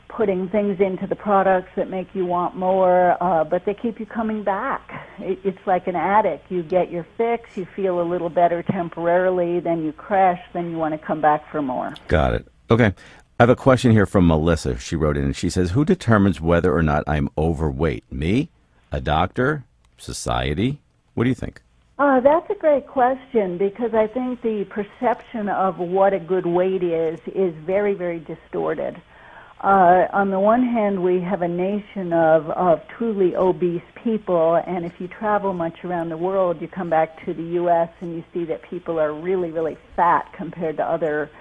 putting 0.10 0.50
things 0.50 0.80
into 0.80 1.08
the 1.08 1.16
products 1.16 1.70
that 1.76 1.90
make 1.90 2.08
you 2.14 2.26
want 2.26 2.56
more, 2.56 3.22
uh, 3.22 3.44
but 3.44 3.66
they 3.66 3.74
keep 3.74 4.00
you 4.00 4.06
coming 4.06 4.44
back. 4.44 5.10
It, 5.20 5.40
it's 5.44 5.68
like 5.68 5.88
an 5.88 5.96
addict. 5.96 6.52
You 6.52 6.64
get 6.64 6.92
your 6.92 7.06
fix, 7.18 7.50
you 7.56 7.66
feel 7.76 8.02
a 8.02 8.04
little 8.04 8.30
better 8.30 8.64
temporarily, 8.64 9.60
then 9.60 9.84
you 9.84 9.92
crash, 9.92 10.42
then 10.54 10.72
you 10.72 10.78
want 10.78 10.94
to 10.94 10.98
come 10.98 11.22
back 11.22 11.50
for 11.52 11.62
more. 11.62 11.94
Got 12.08 12.34
it. 12.34 12.48
Okay. 12.70 12.94
I 13.40 13.44
have 13.44 13.50
a 13.50 13.56
question 13.56 13.92
here 13.92 14.08
from 14.08 14.26
Melissa. 14.28 14.80
She 14.80 14.96
wrote 14.96 15.16
in 15.16 15.24
and 15.24 15.36
she 15.36 15.50
says, 15.50 15.72
Who 15.72 15.86
determines 15.86 16.42
whether 16.42 16.76
or 16.76 16.82
not 16.82 17.04
I'm 17.06 17.30
overweight? 17.38 18.12
Me? 18.12 18.50
A 18.92 19.00
doctor? 19.00 19.64
Society? 19.98 20.80
What 21.14 21.26
do 21.26 21.30
you 21.30 21.36
think? 21.36 21.62
Uh, 22.00 22.20
that's 22.20 22.50
a 22.50 22.56
great 22.56 22.86
question 22.86 23.58
because 23.58 23.94
I 23.94 24.06
think 24.08 24.42
the 24.42 24.66
perception 24.66 25.50
of 25.50 25.80
what 25.80 26.14
a 26.14 26.20
good 26.20 26.46
weight 26.46 26.84
is 26.84 27.20
is 27.28 27.54
very, 27.66 27.96
very 27.96 28.20
distorted. 28.20 29.02
Uh, 29.60 30.06
on 30.14 30.30
the 30.30 30.40
one 30.40 30.62
hand, 30.62 31.02
we 31.02 31.20
have 31.20 31.42
a 31.42 31.48
nation 31.48 32.14
of, 32.14 32.48
of 32.52 32.80
truly 32.96 33.36
obese 33.36 33.82
people, 34.04 34.62
and 34.68 34.86
if 34.86 34.94
you 35.00 35.08
travel 35.08 35.52
much 35.52 35.74
around 35.84 36.10
the 36.10 36.18
world, 36.18 36.58
you 36.62 36.68
come 36.68 36.92
back 36.92 37.26
to 37.26 37.34
the 37.34 37.42
U.S. 37.42 37.90
and 38.00 38.16
you 38.16 38.24
see 38.34 38.46
that 38.46 38.62
people 38.70 39.00
are 39.00 39.14
really, 39.14 39.50
really 39.50 39.76
fat 39.96 40.32
compared 40.38 40.78
to 40.78 40.84
other 40.84 41.32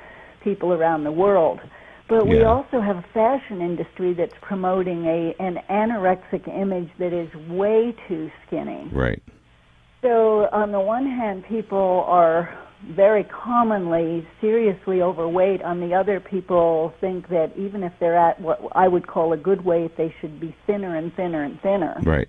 people 0.43 0.73
around 0.73 1.05
the 1.05 1.13
world. 1.13 1.61
But 2.09 2.27
we 2.27 2.45
also 2.45 2.81
have 2.81 2.97
a 2.97 3.05
fashion 3.13 3.61
industry 3.61 4.15
that's 4.15 4.33
promoting 4.41 5.07
a 5.07 5.35
an 5.41 5.59
anorexic 5.69 6.47
image 6.49 6.89
that 7.01 7.13
is 7.13 7.29
way 7.51 7.97
too 8.07 8.31
skinny. 8.47 8.89
Right. 8.93 9.21
So 10.03 10.49
on 10.53 10.71
the 10.71 10.79
one 10.79 11.05
hand, 11.05 11.45
people 11.49 12.05
are 12.07 12.57
very 12.95 13.25
commonly 13.25 14.27
seriously 14.41 15.03
overweight. 15.03 15.63
On 15.63 15.81
the 15.81 15.95
other, 15.95 16.21
people 16.21 16.93
think 17.01 17.29
that 17.29 17.53
even 17.57 17.83
if 17.83 17.93
they're 17.99 18.19
at 18.19 18.41
what 18.41 18.61
I 18.73 18.89
would 18.89 19.07
call 19.07 19.33
a 19.33 19.37
good 19.37 19.65
weight, 19.65 19.97
they 19.97 20.15
should 20.21 20.41
be 20.41 20.55
thinner 20.67 20.97
and 20.97 21.13
thinner 21.15 21.43
and 21.45 21.61
thinner. 21.61 21.97
Right. 22.05 22.29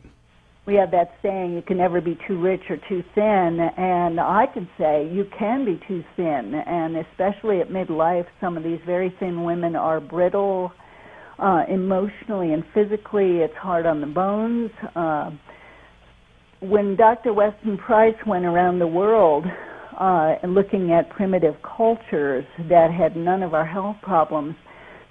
We 0.65 0.75
have 0.75 0.91
that 0.91 1.13
saying, 1.21 1.53
you 1.53 1.61
can 1.61 1.77
never 1.77 2.01
be 2.01 2.17
too 2.27 2.41
rich 2.41 2.63
or 2.69 2.75
too 2.89 3.01
thin, 3.15 3.59
and 3.77 4.19
I 4.19 4.47
can 4.53 4.67
say 4.77 5.09
you 5.09 5.25
can 5.39 5.63
be 5.63 5.79
too 5.87 6.03
thin, 6.17 6.53
and 6.53 6.97
especially 6.97 7.61
at 7.61 7.69
midlife, 7.69 8.25
some 8.41 8.57
of 8.57 8.63
these 8.63 8.79
very 8.85 9.15
thin 9.17 9.45
women 9.45 9.77
are 9.77 10.01
brittle, 10.01 10.73
uh, 11.39 11.63
emotionally 11.69 12.51
and 12.51 12.63
physically. 12.73 13.37
It's 13.37 13.55
hard 13.55 13.85
on 13.85 14.01
the 14.01 14.07
bones. 14.07 14.71
Uh, 14.93 15.31
when 16.59 16.95
Dr. 16.95 17.31
Weston 17.33 17.77
Price 17.77 18.15
went 18.25 18.43
around 18.43 18.79
the 18.79 18.87
world 18.87 19.45
uh, 19.97 20.35
and 20.43 20.53
looking 20.53 20.91
at 20.91 21.09
primitive 21.09 21.55
cultures 21.63 22.45
that 22.69 22.91
had 22.91 23.15
none 23.15 23.43
of 23.43 23.53
our 23.53 23.65
health 23.65 23.97
problems, 24.01 24.55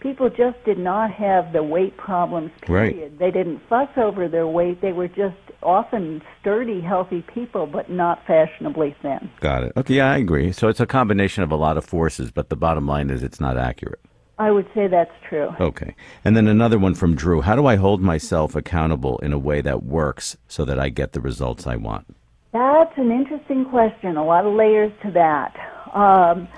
people 0.00 0.28
just 0.28 0.62
did 0.64 0.78
not 0.78 1.10
have 1.10 1.52
the 1.52 1.62
weight 1.62 1.96
problems. 1.96 2.50
Period. 2.62 3.12
Right. 3.12 3.18
They 3.18 3.30
didn't 3.30 3.60
fuss 3.68 3.88
over 3.96 4.28
their 4.28 4.46
weight. 4.46 4.80
They 4.80 4.92
were 4.92 5.08
just 5.08 5.36
often 5.62 6.22
sturdy, 6.40 6.80
healthy 6.80 7.24
people, 7.34 7.66
but 7.66 7.90
not 7.90 8.24
fashionably 8.26 8.94
thin. 9.02 9.30
Got 9.40 9.64
it. 9.64 9.72
Okay, 9.76 9.94
yeah, 9.94 10.12
I 10.12 10.18
agree. 10.18 10.52
So 10.52 10.68
it's 10.68 10.80
a 10.80 10.86
combination 10.86 11.42
of 11.42 11.50
a 11.50 11.56
lot 11.56 11.76
of 11.76 11.84
forces, 11.84 12.30
but 12.30 12.48
the 12.48 12.56
bottom 12.56 12.86
line 12.86 13.10
is 13.10 13.22
it's 13.22 13.40
not 13.40 13.58
accurate. 13.58 14.00
I 14.38 14.50
would 14.50 14.66
say 14.74 14.86
that's 14.86 15.14
true. 15.28 15.48
Okay. 15.58 15.96
And 16.24 16.36
then 16.36 16.46
another 16.46 16.78
one 16.78 16.94
from 16.94 17.14
Drew. 17.14 17.40
How 17.40 17.56
do 17.56 17.66
I 17.66 17.76
hold 17.76 18.02
myself 18.02 18.54
accountable 18.54 19.18
in 19.20 19.32
a 19.32 19.38
way 19.38 19.62
that 19.62 19.82
works 19.82 20.36
so 20.46 20.64
that 20.66 20.78
I 20.78 20.90
get 20.90 21.12
the 21.12 21.22
results 21.22 21.66
I 21.66 21.76
want? 21.76 22.14
That's 22.56 22.96
an 22.96 23.12
interesting 23.12 23.66
question. 23.66 24.16
A 24.16 24.24
lot 24.24 24.46
of 24.46 24.54
layers 24.54 24.90
to 25.02 25.10
that. 25.10 25.54
Um, 25.94 26.48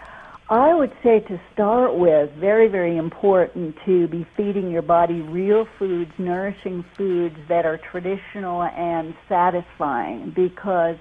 I 0.49 0.73
would 0.73 0.93
say 1.03 1.19
to 1.19 1.41
start 1.53 1.97
with, 1.99 2.31
very, 2.39 2.69
very 2.69 2.97
important 2.97 3.75
to 3.85 4.07
be 4.07 4.25
feeding 4.37 4.71
your 4.71 4.83
body 4.83 5.23
real 5.23 5.67
foods, 5.77 6.13
nourishing 6.17 6.85
foods 6.97 7.35
that 7.49 7.67
are 7.67 7.79
traditional 7.79 8.63
and 8.63 9.13
satisfying 9.29 10.31
because 10.37 10.99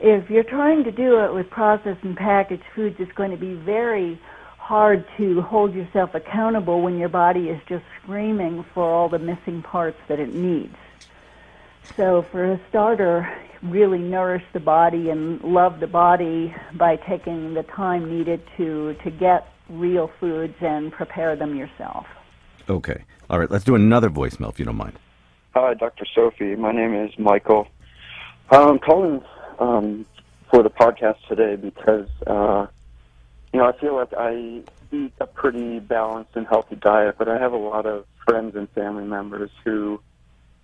if 0.00 0.28
you're 0.28 0.44
trying 0.44 0.84
to 0.84 0.92
do 0.92 1.24
it 1.24 1.32
with 1.32 1.48
processed 1.48 2.04
and 2.04 2.14
packaged 2.14 2.64
foods, 2.74 2.96
it's 2.98 3.12
going 3.12 3.30
to 3.30 3.38
be 3.38 3.54
very 3.54 4.20
hard 4.58 5.06
to 5.16 5.40
hold 5.40 5.72
yourself 5.72 6.14
accountable 6.14 6.82
when 6.82 6.98
your 6.98 7.08
body 7.08 7.48
is 7.48 7.60
just 7.66 7.84
screaming 8.02 8.66
for 8.74 8.84
all 8.84 9.08
the 9.08 9.18
missing 9.18 9.62
parts 9.62 9.98
that 10.08 10.20
it 10.20 10.34
needs. 10.34 10.76
So 11.96 12.26
for 12.30 12.52
a 12.52 12.60
starter, 12.68 13.32
really 13.62 13.98
nourish 13.98 14.42
the 14.52 14.60
body 14.60 15.10
and 15.10 15.42
love 15.42 15.80
the 15.80 15.86
body 15.86 16.54
by 16.74 16.96
taking 16.96 17.54
the 17.54 17.62
time 17.62 18.10
needed 18.10 18.42
to, 18.56 18.94
to 19.04 19.10
get 19.10 19.52
real 19.68 20.10
foods 20.20 20.54
and 20.60 20.92
prepare 20.92 21.36
them 21.36 21.56
yourself. 21.56 22.06
Okay. 22.68 23.04
All 23.30 23.38
right, 23.38 23.50
let's 23.50 23.64
do 23.64 23.74
another 23.74 24.10
voicemail 24.10 24.50
if 24.50 24.58
you 24.58 24.64
don't 24.64 24.76
mind. 24.76 24.98
Hi, 25.54 25.74
Dr. 25.74 26.04
Sophie. 26.14 26.56
My 26.56 26.72
name 26.72 26.94
is 26.94 27.18
Michael. 27.18 27.68
I'm 28.50 28.78
calling 28.78 29.22
um, 29.58 30.06
for 30.50 30.62
the 30.62 30.70
podcast 30.70 31.16
today 31.28 31.56
because 31.56 32.08
uh, 32.26 32.66
you 33.52 33.62
know, 33.62 33.68
I 33.68 33.80
feel 33.80 33.96
like 33.96 34.12
I 34.12 34.62
eat 34.92 35.14
a 35.18 35.26
pretty 35.26 35.78
balanced 35.78 36.32
and 36.34 36.46
healthy 36.46 36.76
diet, 36.76 37.16
but 37.18 37.28
I 37.28 37.38
have 37.38 37.52
a 37.52 37.56
lot 37.56 37.86
of 37.86 38.04
friends 38.24 38.54
and 38.54 38.68
family 38.70 39.04
members 39.04 39.50
who 39.64 40.00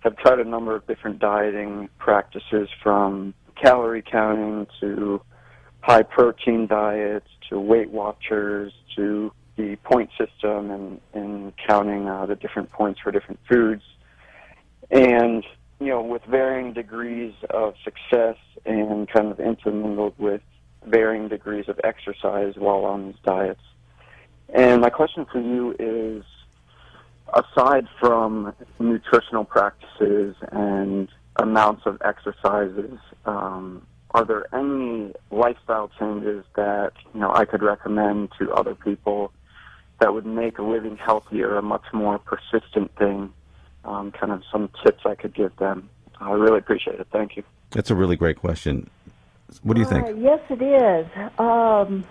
have 0.03 0.17
tried 0.17 0.39
a 0.39 0.43
number 0.43 0.75
of 0.75 0.85
different 0.85 1.19
dieting 1.19 1.89
practices 1.97 2.67
from 2.81 3.33
calorie 3.61 4.03
counting 4.03 4.67
to 4.81 5.21
high 5.81 6.03
protein 6.03 6.67
diets 6.67 7.27
to 7.49 7.59
Weight 7.59 7.89
Watchers 7.89 8.73
to 8.95 9.31
the 9.55 9.77
point 9.83 10.09
system 10.17 10.71
and, 10.71 11.01
and 11.13 11.53
counting 11.67 12.07
uh, 12.07 12.25
the 12.25 12.35
different 12.35 12.71
points 12.71 12.99
for 13.01 13.11
different 13.11 13.39
foods. 13.49 13.83
And, 14.91 15.43
you 15.79 15.87
know, 15.87 16.01
with 16.01 16.23
varying 16.25 16.73
degrees 16.73 17.33
of 17.49 17.75
success 17.83 18.37
and 18.65 19.07
kind 19.09 19.31
of 19.31 19.39
intermingled 19.39 20.15
with 20.17 20.41
varying 20.85 21.29
degrees 21.29 21.65
of 21.69 21.79
exercise 21.83 22.55
while 22.57 22.85
on 22.85 23.07
these 23.07 23.15
diets. 23.23 23.61
And 24.53 24.81
my 24.81 24.89
question 24.89 25.25
for 25.31 25.39
you 25.39 25.75
is 25.79 26.23
aside 27.33 27.87
from 27.99 28.53
nutritional 28.79 29.45
practices 29.45 30.35
and 30.51 31.09
amounts 31.37 31.85
of 31.85 32.01
exercises, 32.03 32.99
um, 33.25 33.85
are 34.11 34.25
there 34.25 34.45
any 34.55 35.13
lifestyle 35.31 35.89
changes 35.99 36.45
that 36.55 36.93
you 37.13 37.19
know 37.19 37.33
I 37.33 37.45
could 37.45 37.63
recommend 37.63 38.29
to 38.39 38.51
other 38.51 38.75
people 38.75 39.31
that 39.99 40.13
would 40.13 40.25
make 40.25 40.59
living 40.59 40.97
healthier 40.97 41.57
a 41.57 41.61
much 41.61 41.85
more 41.93 42.19
persistent 42.19 42.95
thing? 42.97 43.33
Um, 43.85 44.11
kind 44.11 44.31
of 44.31 44.43
some 44.51 44.69
tips 44.83 45.01
I 45.05 45.15
could 45.15 45.33
give 45.33 45.55
them. 45.57 45.89
I 46.19 46.31
really 46.31 46.59
appreciate 46.59 46.99
it. 46.99 47.07
Thank 47.11 47.35
you. 47.35 47.43
That's 47.71 47.89
a 47.89 47.95
really 47.95 48.15
great 48.15 48.37
question. 48.37 48.89
What 49.61 49.73
do 49.73 49.81
you 49.81 49.87
think? 49.87 50.05
Uh, 50.05 50.13
yes, 50.13 50.39
it 50.49 50.61
is. 50.61 51.07
Um, 51.37 52.05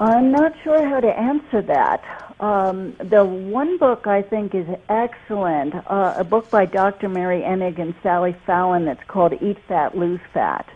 I'm 0.00 0.32
not 0.32 0.54
sure 0.64 0.82
how 0.88 1.00
to 1.00 1.08
answer 1.08 1.60
that. 1.60 2.02
Um, 2.40 2.96
the 2.96 3.22
one 3.22 3.76
book 3.76 4.06
I 4.06 4.22
think 4.22 4.54
is 4.54 4.66
excellent, 4.88 5.74
uh, 5.74 6.14
a 6.16 6.24
book 6.24 6.50
by 6.50 6.64
Dr. 6.64 7.10
Mary 7.10 7.42
Enig 7.42 7.78
and 7.78 7.94
Sally 8.02 8.34
Fallon 8.46 8.86
that's 8.86 9.04
called 9.08 9.34
Eat 9.42 9.58
Fat, 9.68 9.94
Lose 9.94 10.20
Fat. 10.32 10.66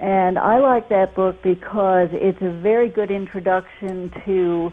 And 0.00 0.40
I 0.40 0.58
like 0.58 0.88
that 0.88 1.14
book 1.14 1.40
because 1.40 2.08
it's 2.10 2.42
a 2.42 2.50
very 2.50 2.88
good 2.88 3.12
introduction 3.12 4.10
to 4.24 4.72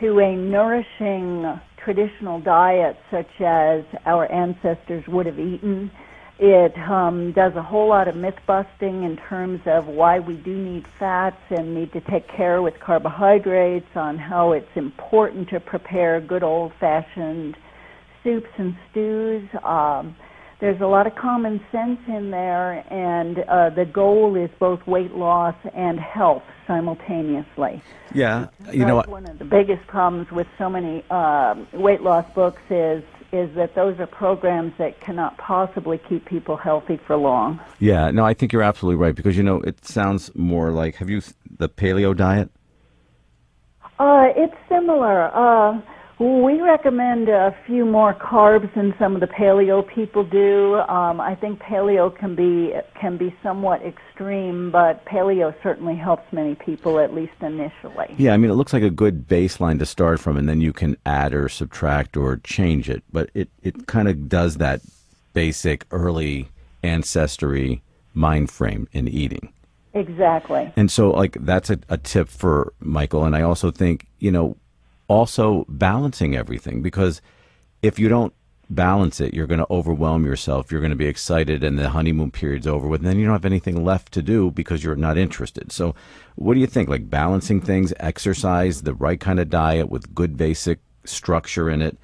to 0.00 0.20
a 0.20 0.36
nourishing 0.36 1.60
traditional 1.76 2.38
diet 2.40 2.96
such 3.10 3.40
as 3.40 3.84
our 4.06 4.30
ancestors 4.30 5.06
would 5.08 5.26
have 5.26 5.40
eaten 5.40 5.90
it 6.38 6.76
um, 6.78 7.32
does 7.32 7.54
a 7.54 7.62
whole 7.62 7.88
lot 7.88 8.08
of 8.08 8.16
myth 8.16 8.38
busting 8.46 9.04
in 9.04 9.16
terms 9.16 9.60
of 9.66 9.86
why 9.86 10.18
we 10.18 10.34
do 10.34 10.56
need 10.56 10.86
fats 10.98 11.40
and 11.50 11.74
need 11.74 11.92
to 11.92 12.00
take 12.00 12.26
care 12.28 12.60
with 12.60 12.80
carbohydrates, 12.80 13.94
on 13.94 14.18
how 14.18 14.52
it's 14.52 14.76
important 14.76 15.48
to 15.50 15.60
prepare 15.60 16.20
good 16.20 16.42
old 16.42 16.72
fashioned 16.80 17.56
soups 18.24 18.50
and 18.58 18.76
stews. 18.90 19.48
Um, 19.62 20.16
there's 20.60 20.80
a 20.80 20.86
lot 20.86 21.06
of 21.06 21.14
common 21.14 21.60
sense 21.70 22.00
in 22.08 22.30
there, 22.30 22.84
and 22.92 23.38
uh, 23.40 23.70
the 23.70 23.84
goal 23.84 24.34
is 24.34 24.50
both 24.58 24.84
weight 24.86 25.12
loss 25.12 25.54
and 25.74 26.00
health 26.00 26.42
simultaneously. 26.66 27.82
Yeah, 28.14 28.48
you 28.72 28.86
know 28.86 28.94
what? 28.94 29.08
one 29.08 29.26
of 29.26 29.38
the 29.38 29.44
biggest 29.44 29.86
problems 29.86 30.30
with 30.30 30.46
so 30.56 30.70
many 30.70 31.04
um 31.10 31.66
weight 31.72 32.00
loss 32.00 32.24
books 32.34 32.62
is 32.70 33.02
is 33.34 33.54
that 33.56 33.74
those 33.74 33.98
are 33.98 34.06
programs 34.06 34.72
that 34.78 35.00
cannot 35.00 35.36
possibly 35.38 35.98
keep 35.98 36.24
people 36.24 36.56
healthy 36.56 36.98
for 37.06 37.16
long. 37.16 37.60
Yeah, 37.80 38.10
no, 38.10 38.24
I 38.24 38.32
think 38.32 38.52
you're 38.52 38.62
absolutely 38.62 39.02
right 39.02 39.14
because 39.14 39.36
you 39.36 39.42
know 39.42 39.60
it 39.62 39.84
sounds 39.84 40.30
more 40.34 40.70
like 40.70 40.94
have 40.96 41.10
you 41.10 41.20
the 41.58 41.68
paleo 41.68 42.16
diet? 42.16 42.50
Uh, 43.98 44.28
it's 44.36 44.56
similar. 44.68 45.34
Uh, 45.34 45.80
we 46.18 46.60
recommend 46.60 47.28
a 47.28 47.54
few 47.66 47.84
more 47.84 48.14
carbs 48.14 48.72
than 48.74 48.94
some 48.98 49.14
of 49.14 49.20
the 49.20 49.26
paleo 49.26 49.86
people 49.86 50.24
do. 50.24 50.76
Um, 50.76 51.20
I 51.20 51.34
think 51.34 51.60
paleo 51.60 52.16
can 52.16 52.34
be 52.34 52.72
can 53.00 53.16
be 53.16 53.34
somewhat 53.42 53.82
extreme, 53.82 54.70
but 54.70 55.04
paleo 55.06 55.54
certainly 55.62 55.96
helps 55.96 56.32
many 56.32 56.54
people 56.54 57.00
at 57.00 57.12
least 57.12 57.34
initially. 57.40 58.14
Yeah, 58.16 58.32
I 58.32 58.36
mean 58.36 58.50
it 58.50 58.54
looks 58.54 58.72
like 58.72 58.82
a 58.82 58.90
good 58.90 59.26
baseline 59.28 59.78
to 59.80 59.86
start 59.86 60.20
from, 60.20 60.36
and 60.36 60.48
then 60.48 60.60
you 60.60 60.72
can 60.72 60.96
add 61.04 61.34
or 61.34 61.48
subtract 61.48 62.16
or 62.16 62.36
change 62.38 62.88
it. 62.88 63.02
But 63.12 63.30
it 63.34 63.48
it 63.62 63.86
kind 63.86 64.08
of 64.08 64.28
does 64.28 64.56
that 64.58 64.80
basic 65.32 65.84
early 65.90 66.48
ancestry 66.82 67.82
mind 68.14 68.50
frame 68.50 68.88
in 68.92 69.08
eating. 69.08 69.52
Exactly. 69.94 70.72
And 70.76 70.90
so, 70.90 71.10
like, 71.10 71.36
that's 71.40 71.70
a, 71.70 71.78
a 71.88 71.96
tip 71.96 72.28
for 72.28 72.72
Michael. 72.80 73.24
And 73.24 73.36
I 73.36 73.42
also 73.42 73.70
think, 73.70 74.06
you 74.18 74.32
know, 74.32 74.56
also 75.08 75.64
balancing 75.68 76.36
everything 76.36 76.82
because 76.82 77.20
if 77.82 77.98
you 77.98 78.08
don't 78.08 78.32
balance 78.70 79.20
it, 79.20 79.34
you're 79.34 79.46
going 79.46 79.60
to 79.60 79.70
overwhelm 79.70 80.24
yourself. 80.24 80.72
You're 80.72 80.80
going 80.80 80.90
to 80.90 80.96
be 80.96 81.06
excited, 81.06 81.62
and 81.62 81.78
the 81.78 81.90
honeymoon 81.90 82.30
period's 82.30 82.66
over 82.66 82.88
with. 82.88 83.00
And 83.00 83.08
then 83.08 83.18
you 83.18 83.26
don't 83.26 83.34
have 83.34 83.44
anything 83.44 83.84
left 83.84 84.12
to 84.12 84.22
do 84.22 84.50
because 84.50 84.82
you're 84.82 84.96
not 84.96 85.18
interested. 85.18 85.70
So, 85.70 85.94
what 86.36 86.54
do 86.54 86.60
you 86.60 86.66
think? 86.66 86.88
Like, 86.88 87.10
balancing 87.10 87.60
things, 87.60 87.92
exercise, 88.00 88.82
the 88.82 88.94
right 88.94 89.20
kind 89.20 89.38
of 89.38 89.50
diet 89.50 89.90
with 89.90 90.14
good 90.14 90.36
basic 90.36 90.80
structure 91.04 91.68
in 91.68 91.82
it 91.82 91.98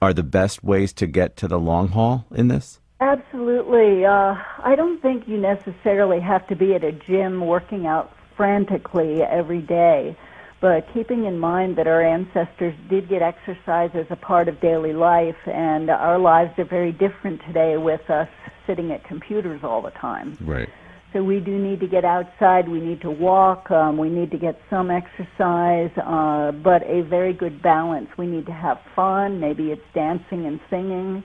are 0.00 0.12
the 0.12 0.24
best 0.24 0.64
ways 0.64 0.92
to 0.92 1.06
get 1.06 1.36
to 1.36 1.48
the 1.48 1.60
long 1.60 1.88
haul 1.88 2.26
in 2.32 2.48
this? 2.48 2.80
Absolutely. 3.00 4.04
Uh, 4.04 4.34
I 4.58 4.74
don't 4.76 5.00
think 5.00 5.28
you 5.28 5.36
necessarily 5.36 6.20
have 6.20 6.46
to 6.48 6.56
be 6.56 6.74
at 6.74 6.84
a 6.84 6.92
gym 6.92 7.46
working 7.46 7.86
out 7.86 8.12
frantically 8.36 9.22
every 9.22 9.60
day, 9.60 10.16
but 10.62 10.86
keeping 10.94 11.24
in 11.24 11.40
mind 11.40 11.76
that 11.76 11.88
our 11.88 12.00
ancestors 12.00 12.72
did 12.88 13.08
get 13.08 13.20
exercise 13.20 13.90
as 13.94 14.06
a 14.10 14.16
part 14.16 14.46
of 14.46 14.60
daily 14.60 14.92
life, 14.92 15.36
and 15.46 15.90
our 15.90 16.20
lives 16.20 16.56
are 16.56 16.64
very 16.64 16.92
different 16.92 17.42
today 17.48 17.76
with 17.76 18.08
us 18.08 18.28
sitting 18.64 18.92
at 18.92 19.04
computers 19.04 19.64
all 19.64 19.82
the 19.82 19.90
time. 19.90 20.38
Right. 20.40 20.68
So 21.12 21.22
we 21.24 21.40
do 21.40 21.58
need 21.58 21.80
to 21.80 21.88
get 21.88 22.04
outside. 22.04 22.68
We 22.68 22.80
need 22.80 23.00
to 23.00 23.10
walk. 23.10 23.72
Um, 23.72 23.98
we 23.98 24.08
need 24.08 24.30
to 24.30 24.38
get 24.38 24.58
some 24.70 24.88
exercise, 24.88 25.90
uh, 25.98 26.52
but 26.52 26.84
a 26.84 27.02
very 27.02 27.32
good 27.34 27.60
balance. 27.60 28.08
We 28.16 28.28
need 28.28 28.46
to 28.46 28.52
have 28.52 28.80
fun. 28.94 29.40
Maybe 29.40 29.72
it's 29.72 29.82
dancing 29.94 30.46
and 30.46 30.60
singing. 30.70 31.24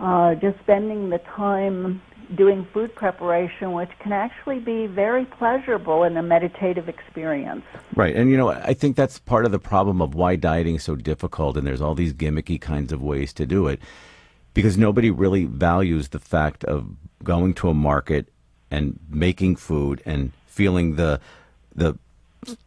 Uh, 0.00 0.34
just 0.34 0.58
spending 0.64 1.10
the 1.10 1.18
time 1.18 2.02
doing 2.34 2.66
food 2.72 2.94
preparation, 2.94 3.72
which 3.72 3.90
can 4.00 4.12
actually 4.12 4.58
be 4.58 4.86
very 4.86 5.24
pleasurable 5.24 6.02
and 6.02 6.16
a 6.16 6.22
meditative 6.22 6.88
experience. 6.88 7.64
Right. 7.94 8.14
And, 8.14 8.30
you 8.30 8.36
know, 8.36 8.50
I 8.50 8.74
think 8.74 8.96
that's 8.96 9.18
part 9.18 9.44
of 9.44 9.52
the 9.52 9.58
problem 9.58 10.00
of 10.00 10.14
why 10.14 10.36
dieting 10.36 10.76
is 10.76 10.84
so 10.84 10.96
difficult. 10.96 11.56
And 11.56 11.66
there's 11.66 11.80
all 11.80 11.94
these 11.94 12.12
gimmicky 12.12 12.60
kinds 12.60 12.92
of 12.92 13.02
ways 13.02 13.32
to 13.34 13.46
do 13.46 13.66
it 13.68 13.80
because 14.54 14.78
nobody 14.78 15.10
really 15.10 15.44
values 15.44 16.08
the 16.08 16.18
fact 16.18 16.64
of 16.64 16.88
going 17.22 17.54
to 17.54 17.68
a 17.68 17.74
market 17.74 18.32
and 18.70 18.98
making 19.08 19.56
food 19.56 20.02
and 20.04 20.32
feeling 20.46 20.96
the, 20.96 21.20
the, 21.74 21.98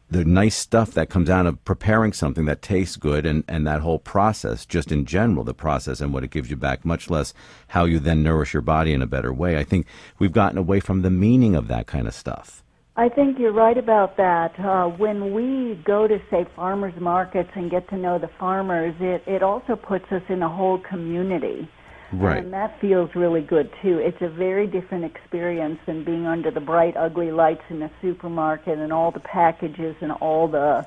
the 0.09 0.25
nice 0.25 0.55
stuff 0.55 0.91
that 0.91 1.09
comes 1.09 1.29
out 1.29 1.45
of 1.45 1.63
preparing 1.65 2.13
something 2.13 2.45
that 2.45 2.61
tastes 2.61 2.95
good 2.95 3.25
and, 3.25 3.43
and 3.47 3.67
that 3.67 3.81
whole 3.81 3.99
process, 3.99 4.65
just 4.65 4.91
in 4.91 5.05
general, 5.05 5.43
the 5.43 5.53
process 5.53 5.99
and 5.99 6.13
what 6.13 6.23
it 6.23 6.31
gives 6.31 6.49
you 6.49 6.55
back, 6.55 6.85
much 6.85 7.09
less 7.09 7.33
how 7.69 7.85
you 7.85 7.99
then 7.99 8.23
nourish 8.23 8.53
your 8.53 8.61
body 8.61 8.93
in 8.93 9.01
a 9.01 9.07
better 9.07 9.33
way. 9.33 9.57
I 9.57 9.63
think 9.63 9.85
we've 10.17 10.31
gotten 10.31 10.57
away 10.57 10.79
from 10.79 11.01
the 11.01 11.09
meaning 11.09 11.55
of 11.55 11.67
that 11.67 11.87
kind 11.87 12.07
of 12.07 12.13
stuff. 12.13 12.63
I 12.95 13.09
think 13.09 13.37
you're 13.37 13.51
right 13.51 13.77
about 13.77 14.17
that. 14.17 14.59
Uh, 14.59 14.87
when 14.87 15.31
we 15.33 15.75
go 15.85 16.07
to, 16.07 16.19
say, 16.31 16.47
farmers 16.55 16.99
markets 16.99 17.51
and 17.53 17.69
get 17.69 17.87
to 17.89 17.97
know 17.97 18.17
the 18.17 18.29
farmers, 18.39 18.95
it, 18.99 19.21
it 19.27 19.43
also 19.43 19.75
puts 19.75 20.11
us 20.11 20.23
in 20.29 20.41
a 20.41 20.49
whole 20.49 20.79
community. 20.79 21.69
Right. 22.11 22.43
And 22.43 22.53
that 22.53 22.79
feels 22.79 23.13
really 23.15 23.41
good, 23.41 23.69
too. 23.81 23.99
It's 23.99 24.21
a 24.21 24.29
very 24.29 24.65
different 24.67 25.03
experience 25.03 25.79
than 25.85 26.03
being 26.03 26.25
under 26.25 26.51
the 26.51 26.61
bright, 26.61 26.95
ugly 26.95 27.31
lights 27.31 27.63
in 27.69 27.79
the 27.79 27.91
supermarket 28.01 28.79
and 28.79 28.93
all 28.93 29.11
the 29.11 29.19
packages 29.19 29.95
and 30.01 30.11
all 30.13 30.47
the 30.47 30.85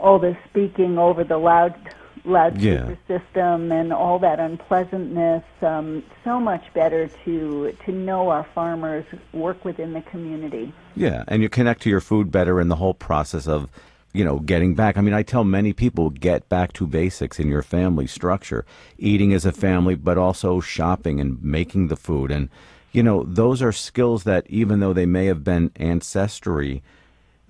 all 0.00 0.18
the 0.18 0.36
speaking 0.50 0.98
over 0.98 1.22
the 1.22 1.38
loud 1.38 1.74
loudspeaker 2.24 2.98
system 3.06 3.70
and 3.70 3.92
all 3.92 4.18
that 4.18 4.40
unpleasantness. 4.40 5.44
Um, 5.60 6.02
so 6.24 6.40
much 6.40 6.64
better 6.72 7.08
to 7.24 7.76
to 7.84 7.92
know 7.92 8.30
our 8.30 8.46
farmers 8.54 9.04
work 9.32 9.64
within 9.64 9.92
the 9.92 10.02
community. 10.02 10.72
Yeah, 10.96 11.24
and 11.28 11.42
you 11.42 11.48
connect 11.48 11.82
to 11.82 11.90
your 11.90 12.00
food 12.00 12.30
better 12.30 12.60
in 12.60 12.68
the 12.68 12.76
whole 12.76 12.94
process 12.94 13.46
of, 13.46 13.68
you 14.14 14.24
know, 14.24 14.38
getting 14.38 14.74
back. 14.74 14.96
I 14.96 15.00
mean, 15.00 15.12
I 15.12 15.24
tell 15.24 15.44
many 15.44 15.72
people 15.72 16.08
get 16.08 16.48
back 16.48 16.72
to 16.74 16.86
basics 16.86 17.40
in 17.40 17.48
your 17.48 17.62
family 17.62 18.06
structure, 18.06 18.64
eating 18.96 19.34
as 19.34 19.44
a 19.44 19.52
family, 19.52 19.96
but 19.96 20.16
also 20.16 20.60
shopping 20.60 21.20
and 21.20 21.42
making 21.42 21.88
the 21.88 21.96
food. 21.96 22.30
And, 22.30 22.48
you 22.92 23.02
know, 23.02 23.24
those 23.24 23.60
are 23.60 23.72
skills 23.72 24.22
that 24.22 24.46
even 24.48 24.78
though 24.78 24.92
they 24.92 25.04
may 25.04 25.26
have 25.26 25.42
been 25.42 25.72
ancestry, 25.76 26.82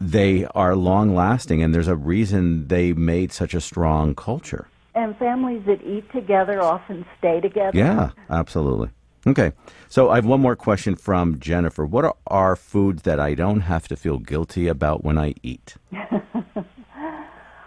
they 0.00 0.46
are 0.54 0.74
long 0.74 1.14
lasting, 1.14 1.62
and 1.62 1.74
there's 1.74 1.86
a 1.86 1.94
reason 1.94 2.68
they 2.68 2.94
made 2.94 3.30
such 3.30 3.54
a 3.54 3.60
strong 3.60 4.14
culture. 4.14 4.66
And 4.94 5.16
families 5.18 5.62
that 5.66 5.82
eat 5.84 6.10
together 6.12 6.62
often 6.62 7.04
stay 7.18 7.40
together. 7.40 7.76
Yeah, 7.76 8.10
absolutely. 8.30 8.88
Okay, 9.26 9.52
so 9.88 10.10
I 10.10 10.16
have 10.16 10.26
one 10.26 10.40
more 10.40 10.56
question 10.56 10.96
from 10.96 11.38
Jennifer. 11.40 11.86
What 11.86 12.16
are, 12.26 12.56
foods 12.56 13.02
that 13.02 13.18
I 13.18 13.34
don't 13.34 13.60
have 13.60 13.88
to 13.88 13.96
feel 13.96 14.18
guilty 14.18 14.68
about 14.68 15.02
when 15.02 15.18
I 15.18 15.34
eat? 15.42 15.76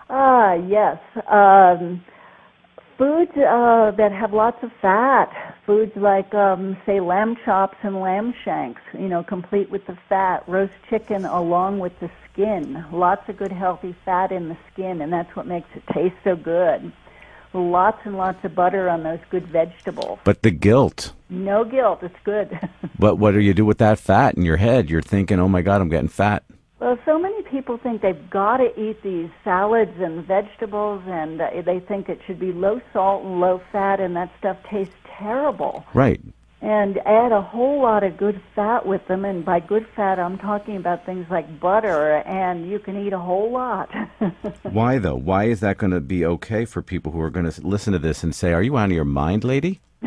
Ah, 0.10 0.54
yes. 0.54 0.98
Um, 1.28 2.02
foods 2.98 3.32
uh, 3.32 3.92
that 3.98 4.12
have 4.12 4.34
lots 4.34 4.58
of 4.64 4.72
fat. 4.82 5.56
Foods 5.66 5.92
like, 5.98 6.34
um, 6.34 6.78
say, 6.86 7.02
lamb 7.02 7.36
chops 7.44 7.78
and 7.84 8.00
lamb 8.00 8.34
shanks, 8.46 8.82
you 8.94 9.10
know, 9.10 9.22
complete 9.24 9.70
with 9.70 9.86
the 9.86 9.98
fat. 10.08 10.48
Roast 10.48 10.74
chicken 10.90 11.26
along 11.26 11.80
with 11.80 12.00
the 12.00 12.10
skin. 12.32 12.86
Lots 12.92 13.28
of 13.28 13.38
good, 13.38 13.52
healthy 13.52 13.96
fat 14.06 14.32
in 14.32 14.48
the 14.48 14.58
skin, 14.72 15.02
and 15.02 15.12
that's 15.12 15.36
what 15.36 15.46
makes 15.46 15.68
it 15.76 15.84
taste 15.94 16.16
so 16.24 16.36
good. 16.38 16.92
Lots 17.58 18.00
and 18.06 18.18
lots 18.18 18.38
of 18.44 18.54
butter 18.54 18.88
on 18.88 19.02
those 19.04 19.20
good 19.32 19.48
vegetables. 19.48 20.20
But 20.24 20.44
the 20.44 20.52
guilt. 20.52 21.14
No 21.30 21.64
guilt. 21.64 22.00
It's 22.04 22.16
good. 22.24 22.58
But 23.00 23.18
what 23.18 23.36
do 23.36 23.40
you 23.40 23.54
do 23.54 23.64
with 23.64 23.78
that 23.78 24.00
fat 24.00 24.34
in 24.34 24.42
your 24.42 24.58
head? 24.58 24.90
You're 24.90 25.04
thinking, 25.04 25.40
oh 25.40 25.48
my 25.48 25.62
God, 25.62 25.82
I'm 25.82 25.90
getting 25.90 26.08
fat. 26.08 26.44
Well, 26.80 26.98
so 27.06 27.20
many 27.20 27.44
people 27.44 27.78
think 27.78 28.02
they've 28.02 28.30
got 28.32 28.58
to 28.58 28.70
eat 28.80 29.04
these 29.04 29.30
salads 29.44 30.00
and 30.00 30.26
vegetables, 30.26 31.04
and 31.06 31.40
uh, 31.40 31.62
they 31.64 31.80
think 31.80 32.10
it 32.10 32.20
should 32.26 32.40
be 32.40 32.52
low 32.52 32.82
salt 32.94 33.24
and 33.24 33.40
low 33.40 33.62
fat, 33.72 34.00
and 34.00 34.16
that 34.16 34.32
stuff 34.40 34.58
tastes 34.68 34.96
terrible. 35.18 35.86
Right. 35.94 36.22
And 36.60 36.98
add 37.06 37.32
a 37.32 37.42
whole 37.42 37.84
lot 37.84 38.04
of 38.04 38.18
good 38.18 38.42
fat 38.56 38.84
with 38.86 39.08
them, 39.08 39.26
and 39.26 39.46
by 39.46 39.60
good 39.60 39.86
fat, 39.96 40.18
I'm 40.20 40.40
talking 40.40 40.76
about 40.76 41.06
things 41.06 41.28
like 41.30 41.60
butter, 41.60 42.16
and 42.26 42.68
you 42.68 42.80
can 42.80 42.98
eat 43.06 43.14
a 43.14 43.20
whole 43.20 43.52
lot. 43.52 43.90
Why, 44.64 44.98
though? 44.98 45.16
Why 45.16 45.44
is 45.46 45.60
that 45.60 45.78
going 45.78 45.92
to 45.92 46.02
be 46.02 46.26
okay 46.26 46.66
for 46.66 46.82
people 46.82 47.12
who 47.12 47.22
are 47.22 47.30
going 47.30 47.50
to 47.50 47.62
listen 47.62 47.94
to 47.94 48.00
this 48.00 48.24
and 48.24 48.34
say, 48.34 48.54
are 48.54 48.64
you 48.64 48.76
out 48.76 48.86
of 48.86 48.92
your 48.92 49.06
mind, 49.06 49.44
lady? 49.44 49.82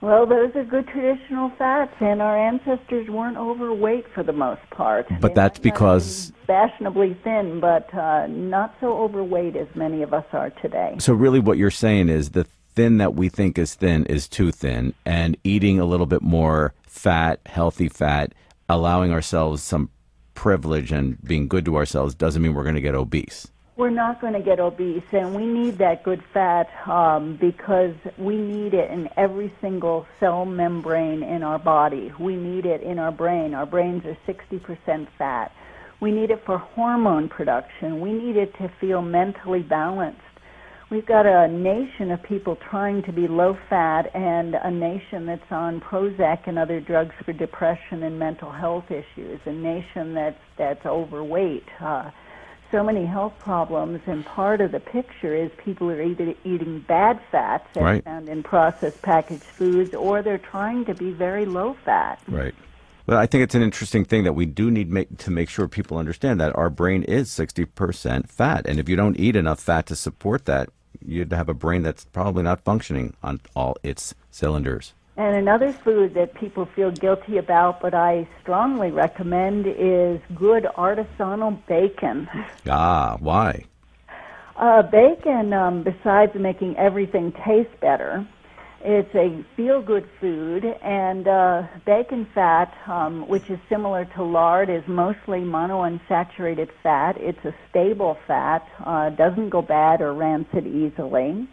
well, 0.00 0.24
those 0.26 0.54
are 0.54 0.64
good 0.64 0.88
traditional 0.88 1.50
fats, 1.58 1.92
and 2.00 2.22
our 2.22 2.36
ancestors 2.36 3.08
weren't 3.10 3.36
overweight 3.36 4.06
for 4.14 4.22
the 4.22 4.32
most 4.32 4.62
part. 4.70 5.06
But 5.20 5.28
They 5.28 5.34
that's 5.34 5.58
because- 5.58 6.32
fashionably 6.46 7.14
thin, 7.22 7.60
but 7.60 7.92
uh, 7.92 8.26
not 8.26 8.74
so 8.80 8.96
overweight 8.98 9.54
as 9.54 9.68
many 9.74 10.02
of 10.02 10.14
us 10.14 10.24
are 10.32 10.48
today. 10.62 10.96
So, 10.98 11.12
really, 11.12 11.40
what 11.40 11.58
you're 11.58 11.70
saying 11.70 12.08
is 12.08 12.30
the 12.30 12.46
thin 12.78 12.98
that 12.98 13.16
we 13.16 13.28
think 13.28 13.58
is 13.58 13.74
thin 13.74 14.06
is 14.06 14.28
too 14.28 14.52
thin, 14.52 14.94
and 15.04 15.36
eating 15.42 15.80
a 15.80 15.84
little 15.84 16.06
bit 16.06 16.22
more 16.22 16.72
fat, 16.86 17.40
healthy 17.46 17.88
fat, 17.88 18.32
allowing 18.68 19.10
ourselves 19.10 19.64
some 19.64 19.90
privilege 20.34 20.92
and 20.92 21.20
being 21.24 21.48
good 21.48 21.64
to 21.64 21.74
ourselves 21.74 22.14
doesn't 22.14 22.40
mean 22.40 22.54
we're 22.54 22.62
going 22.62 22.76
to 22.76 22.80
get 22.80 22.94
obese. 22.94 23.48
We're 23.74 23.90
not 23.90 24.20
going 24.20 24.34
to 24.34 24.40
get 24.40 24.60
obese, 24.60 25.02
and 25.10 25.34
we 25.34 25.44
need 25.44 25.78
that 25.78 26.04
good 26.04 26.22
fat 26.32 26.68
um, 26.86 27.36
because 27.40 27.96
we 28.16 28.36
need 28.36 28.74
it 28.74 28.92
in 28.92 29.08
every 29.16 29.52
single 29.60 30.06
cell 30.20 30.44
membrane 30.44 31.24
in 31.24 31.42
our 31.42 31.58
body. 31.58 32.12
We 32.20 32.36
need 32.36 32.64
it 32.64 32.80
in 32.82 33.00
our 33.00 33.10
brain. 33.10 33.54
Our 33.54 33.66
brains 33.66 34.04
are 34.04 34.16
60% 34.32 35.08
fat. 35.18 35.50
We 35.98 36.12
need 36.12 36.30
it 36.30 36.44
for 36.46 36.58
hormone 36.58 37.28
production. 37.28 38.00
We 38.00 38.12
need 38.12 38.36
it 38.36 38.54
to 38.58 38.70
feel 38.80 39.02
mentally 39.02 39.62
balanced. 39.62 40.22
We've 40.90 41.06
got 41.06 41.26
a 41.26 41.48
nation 41.48 42.10
of 42.10 42.22
people 42.22 42.56
trying 42.56 43.02
to 43.02 43.12
be 43.12 43.28
low 43.28 43.56
fat 43.68 44.10
and 44.14 44.54
a 44.54 44.70
nation 44.70 45.26
that's 45.26 45.50
on 45.50 45.80
Prozac 45.80 46.46
and 46.46 46.58
other 46.58 46.80
drugs 46.80 47.14
for 47.24 47.32
depression 47.32 48.02
and 48.02 48.18
mental 48.18 48.50
health 48.50 48.90
issues, 48.90 49.40
a 49.44 49.52
nation 49.52 50.14
that's 50.14 50.40
that's 50.56 50.84
overweight. 50.86 51.66
Uh, 51.80 52.10
so 52.70 52.82
many 52.82 53.06
health 53.06 53.32
problems, 53.38 54.00
and 54.06 54.26
part 54.26 54.60
of 54.60 54.72
the 54.72 54.80
picture 54.80 55.34
is 55.34 55.50
people 55.56 55.90
are 55.90 56.02
either 56.02 56.34
eating 56.44 56.80
bad 56.86 57.18
fats 57.30 57.66
as 57.74 57.82
Right. 57.82 58.04
found 58.04 58.28
in 58.28 58.42
processed 58.42 59.00
packaged 59.00 59.42
foods, 59.42 59.94
or 59.94 60.20
they're 60.20 60.36
trying 60.36 60.84
to 60.84 60.94
be 60.94 61.10
very 61.10 61.46
low 61.46 61.74
fat. 61.84 62.20
Right. 62.28 62.54
Well, 63.06 63.16
I 63.16 63.24
think 63.24 63.42
it's 63.42 63.54
an 63.54 63.62
interesting 63.62 64.04
thing 64.04 64.24
that 64.24 64.34
we 64.34 64.44
do 64.44 64.70
need 64.70 64.90
make, 64.90 65.16
to 65.16 65.30
make 65.30 65.48
sure 65.48 65.66
people 65.66 65.96
understand 65.96 66.38
that 66.42 66.54
our 66.54 66.68
brain 66.68 67.04
is 67.04 67.30
60% 67.30 68.28
fat. 68.28 68.66
And 68.66 68.78
if 68.78 68.86
you 68.86 68.96
don't 68.96 69.18
eat 69.18 69.34
enough 69.34 69.60
fat 69.60 69.86
to 69.86 69.96
support 69.96 70.44
that, 70.44 70.68
you'd 71.06 71.32
have 71.32 71.48
a 71.48 71.54
brain 71.54 71.82
that's 71.82 72.04
probably 72.06 72.42
not 72.42 72.60
functioning 72.62 73.14
on 73.22 73.40
all 73.54 73.76
its 73.82 74.14
cylinders. 74.30 74.94
And 75.16 75.34
another 75.34 75.72
food 75.72 76.14
that 76.14 76.34
people 76.34 76.66
feel 76.76 76.92
guilty 76.92 77.38
about, 77.38 77.80
but 77.80 77.92
I 77.92 78.28
strongly 78.40 78.92
recommend, 78.92 79.66
is 79.66 80.20
good 80.36 80.64
artisanal 80.76 81.58
bacon. 81.66 82.28
Ah, 82.68 83.16
why? 83.18 83.64
Uh, 84.56 84.82
bacon, 84.82 85.52
um, 85.52 85.82
besides 85.82 86.34
making 86.34 86.76
everything 86.76 87.32
taste 87.44 87.80
better, 87.80 88.26
it's 88.80 89.12
a 89.14 89.44
feel-good 89.56 90.08
food, 90.20 90.64
and 90.64 91.26
uh, 91.26 91.66
bacon 91.84 92.26
fat, 92.34 92.72
um, 92.86 93.28
which 93.28 93.50
is 93.50 93.58
similar 93.68 94.04
to 94.04 94.22
lard, 94.22 94.70
is 94.70 94.86
mostly 94.86 95.40
monounsaturated 95.40 96.70
fat. 96.82 97.16
It's 97.18 97.44
a 97.44 97.54
stable 97.70 98.16
fat, 98.26 98.66
uh, 98.84 99.10
doesn't 99.10 99.50
go 99.50 99.62
bad 99.62 100.00
or 100.00 100.12
rancid 100.14 100.66
easily, 100.66 101.48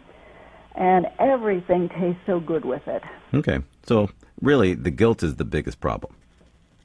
and 0.74 1.06
everything 1.18 1.88
tastes 1.88 2.22
so 2.26 2.38
good 2.38 2.64
with 2.64 2.86
it. 2.86 3.02
Okay. 3.34 3.58
So, 3.84 4.10
really, 4.40 4.74
the 4.74 4.90
guilt 4.90 5.22
is 5.22 5.36
the 5.36 5.44
biggest 5.44 5.80
problem. 5.80 6.14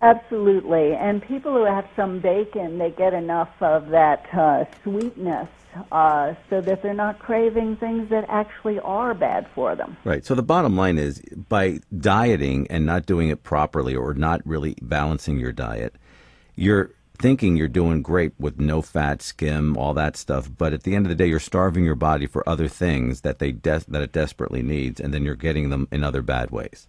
Absolutely. 0.02 0.94
And 0.94 1.22
people 1.22 1.54
who 1.54 1.66
have 1.66 1.88
some 1.96 2.20
bacon, 2.20 2.80
they 2.80 2.90
get 2.90 3.14
enough 3.14 3.52
of 3.62 3.90
that 3.90 4.28
uh, 4.34 4.66
sweetness 4.84 5.48
uh, 5.92 6.34
so 6.50 6.62
that 6.62 6.82
they're 6.82 6.94
not 6.94 7.20
craving 7.20 7.78
things 7.78 8.10
that 8.10 8.26
actually 8.28 8.80
are 8.80 9.14
bad 9.14 9.48
for 9.56 9.76
them. 9.76 9.98
Right. 10.04 10.26
So 10.26 10.36
the 10.36 10.44
bottom 10.44 10.76
line 10.76 10.98
is 10.98 11.22
by 11.50 11.80
dieting 11.98 12.68
and 12.70 12.86
not 12.86 13.06
doing 13.06 13.30
it 13.30 13.44
properly 13.44 13.96
or 13.96 14.14
not 14.14 14.42
really 14.46 14.76
balancing 14.82 15.40
your 15.40 15.52
diet, 15.52 15.96
you're 16.56 16.92
thinking 17.18 17.56
you're 17.56 17.68
doing 17.68 18.02
great 18.02 18.34
with 18.40 18.60
no 18.60 18.82
fat, 18.82 19.22
skim, 19.22 19.78
all 19.78 19.94
that 19.94 20.18
stuff, 20.18 20.50
but 20.58 20.74
at 20.74 20.84
the 20.84 20.96
end 20.96 21.06
of 21.06 21.10
the 21.10 21.16
day 21.16 21.28
you're 21.28 21.40
starving 21.40 21.86
your 21.86 21.96
body 21.96 22.26
for 22.26 22.48
other 22.50 22.68
things 22.68 23.22
that 23.22 23.40
they 23.40 23.52
that 23.52 24.02
it 24.02 24.12
desperately 24.12 24.64
needs 24.64 25.00
and 25.00 25.14
then 25.14 25.24
you're 25.24 25.36
getting 25.36 25.70
them 25.70 25.88
in 25.92 26.04
other 26.04 26.22
bad 26.22 26.50
ways. 26.50 26.88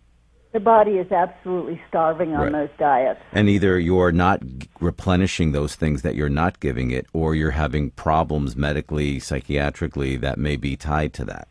The 0.52 0.60
body 0.60 0.92
is 0.98 1.10
absolutely 1.10 1.80
starving 1.88 2.34
on 2.34 2.40
Right. 2.42 2.52
those 2.52 2.68
diets. 2.78 3.20
And 3.32 3.48
either 3.48 3.78
you're 3.78 4.12
not 4.12 4.42
replenishing 4.80 5.52
those 5.52 5.76
things 5.76 6.02
that 6.02 6.14
you're 6.14 6.28
not 6.28 6.60
giving 6.60 6.90
it 6.90 7.06
or 7.14 7.34
you're 7.34 7.52
having 7.52 7.90
problems 7.92 8.54
medically, 8.54 9.18
psychiatrically 9.18 10.20
that 10.20 10.38
may 10.38 10.56
be 10.56 10.76
tied 10.76 11.14
to 11.14 11.24
that. 11.24 11.48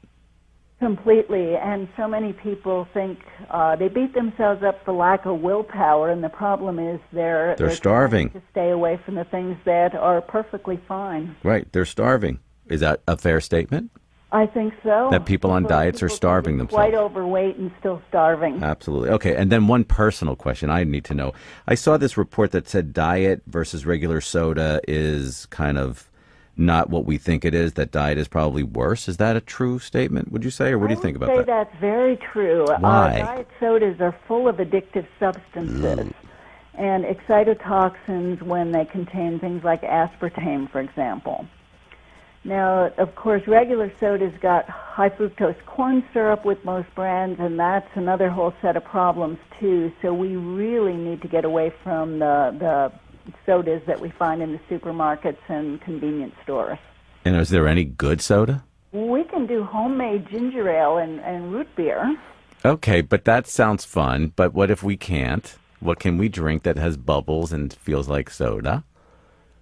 Completely. 0.80 1.56
And 1.58 1.88
so 1.96 2.08
many 2.08 2.34
people 2.34 2.88
think 2.94 3.20
uh, 3.52 3.76
they 3.76 3.88
beat 3.88 4.14
themselves 4.14 4.64
up 4.64 4.84
for 4.84 4.94
lack 4.94 5.26
of 5.26 5.40
willpower, 5.42 6.10
and 6.10 6.24
the 6.24 6.30
problem 6.30 6.80
is 6.80 7.00
they're, 7.14 7.56
They're 7.56 7.68
trying 7.68 7.76
starving. 7.78 8.30
to 8.32 8.42
stay 8.52 8.70
away 8.72 9.00
from 9.06 9.16
the 9.16 9.24
things 9.26 9.58
that 9.66 9.94
are 9.96 10.22
perfectly 10.22 10.80
fine. 10.88 11.36
Right, 11.44 11.72
they're 11.72 11.86
starving. 11.86 12.40
Is 12.68 12.80
that 12.80 13.02
a 13.08 13.16
fair 13.18 13.40
statement? 13.42 13.92
I 14.34 14.46
think 14.46 14.74
so. 14.82 15.10
That 15.12 15.26
people 15.26 15.52
on 15.52 15.64
diets 15.64 15.98
are 15.98 16.08
people 16.08 16.10
can 16.10 16.16
starving 16.16 16.58
themselves. 16.58 16.76
Quite 16.76 16.96
overweight 16.96 17.58
and 17.58 17.72
still 17.80 18.02
starving. 18.08 18.64
Absolutely. 18.64 19.10
Okay, 19.10 19.36
and 19.36 19.52
then 19.52 19.68
one 19.68 19.84
personal 19.84 20.36
question 20.36 20.70
I 20.70 20.84
need 20.86 21.04
to 21.06 21.14
know. 21.14 21.34
I 21.68 21.76
saw 21.76 21.98
this 21.98 22.18
report 22.18 22.52
that 22.52 22.68
said 22.68 22.94
diet 22.94 23.42
versus 23.48 23.86
regular 23.86 24.22
soda 24.22 24.80
is 24.88 25.48
kind 25.48 25.78
of 25.78 26.10
not 26.56 26.90
what 26.90 27.06
we 27.06 27.18
think 27.18 27.44
it 27.44 27.54
is. 27.54 27.74
That 27.74 27.92
diet 27.92 28.18
is 28.18 28.30
probably 28.30 28.64
worse. 28.64 29.10
Is 29.10 29.18
that 29.18 29.36
a 29.36 29.42
true 29.42 29.80
statement? 29.80 30.32
Would 30.32 30.46
you 30.46 30.52
say, 30.52 30.72
or 30.72 30.80
what 30.80 30.88
do 30.88 30.94
you 30.94 31.02
think 31.02 31.18
about 31.18 31.30
say 31.30 31.38
that? 31.38 31.48
that's 31.48 31.76
very 31.82 32.18
true. 32.18 32.66
Why? 32.80 33.20
Uh, 33.20 33.26
diet 33.26 33.48
sodas 33.60 34.00
are 34.00 34.16
full 34.28 34.48
of 34.48 34.58
addictive 34.58 35.08
substances 35.20 36.14
and 36.74 37.04
excitotoxins 37.04 38.42
when 38.42 38.72
they 38.72 38.86
contain 38.86 39.40
things 39.40 39.64
like 39.64 39.82
aspartame, 39.82 40.72
for 40.72 40.80
example. 40.80 41.46
Now, 42.44 42.92
of 42.98 43.16
course, 43.16 43.44
regular 43.48 43.92
soda's 44.00 44.34
got 44.42 44.68
high 44.68 45.10
fructose 45.10 45.64
corn 45.66 46.04
syrup 46.12 46.44
with 46.44 46.64
most 46.66 46.94
brands, 46.96 47.40
and 47.40 47.60
that's 47.60 47.90
another 47.96 48.30
whole 48.30 48.54
set 48.62 48.76
of 48.76 48.84
problems 48.84 49.38
too. 49.60 49.92
So 50.02 50.14
we 50.14 50.36
really 50.36 50.96
need 50.96 51.22
to 51.22 51.28
get 51.28 51.46
away 51.46 51.72
from 51.84 52.20
the 52.20 52.56
the 52.58 52.92
sodas 53.46 53.84
that 53.86 54.00
we 54.00 54.10
find 54.10 54.42
in 54.42 54.54
the 54.54 54.60
supermarkets 54.70 55.38
and 55.48 55.80
convenience 55.82 56.34
stores. 56.44 56.80
And 57.24 57.36
is 57.36 57.50
there 57.50 57.68
any 57.68 57.86
good 57.86 58.22
soda? 58.22 58.64
We 58.92 59.24
can 59.24 59.46
do 59.46 59.64
homemade 59.64 60.28
ginger 60.30 60.68
ale 60.70 60.98
and, 60.98 61.20
and 61.22 61.54
root 61.54 61.68
beer. 61.76 62.18
Okay, 62.66 63.02
but 63.02 63.26
that 63.26 63.48
sounds 63.48 63.86
fun. 63.86 64.34
But 64.36 64.54
what 64.54 64.72
if 64.72 64.84
we 64.84 64.98
can't? 64.98 65.56
What 65.80 66.00
can 66.00 66.18
we 66.18 66.30
drink 66.30 66.64
that 66.64 66.78
has 66.78 66.98
bubbles 66.98 67.54
and 67.54 67.74
feels 67.74 68.08
like 68.08 68.30
soda? 68.30 68.84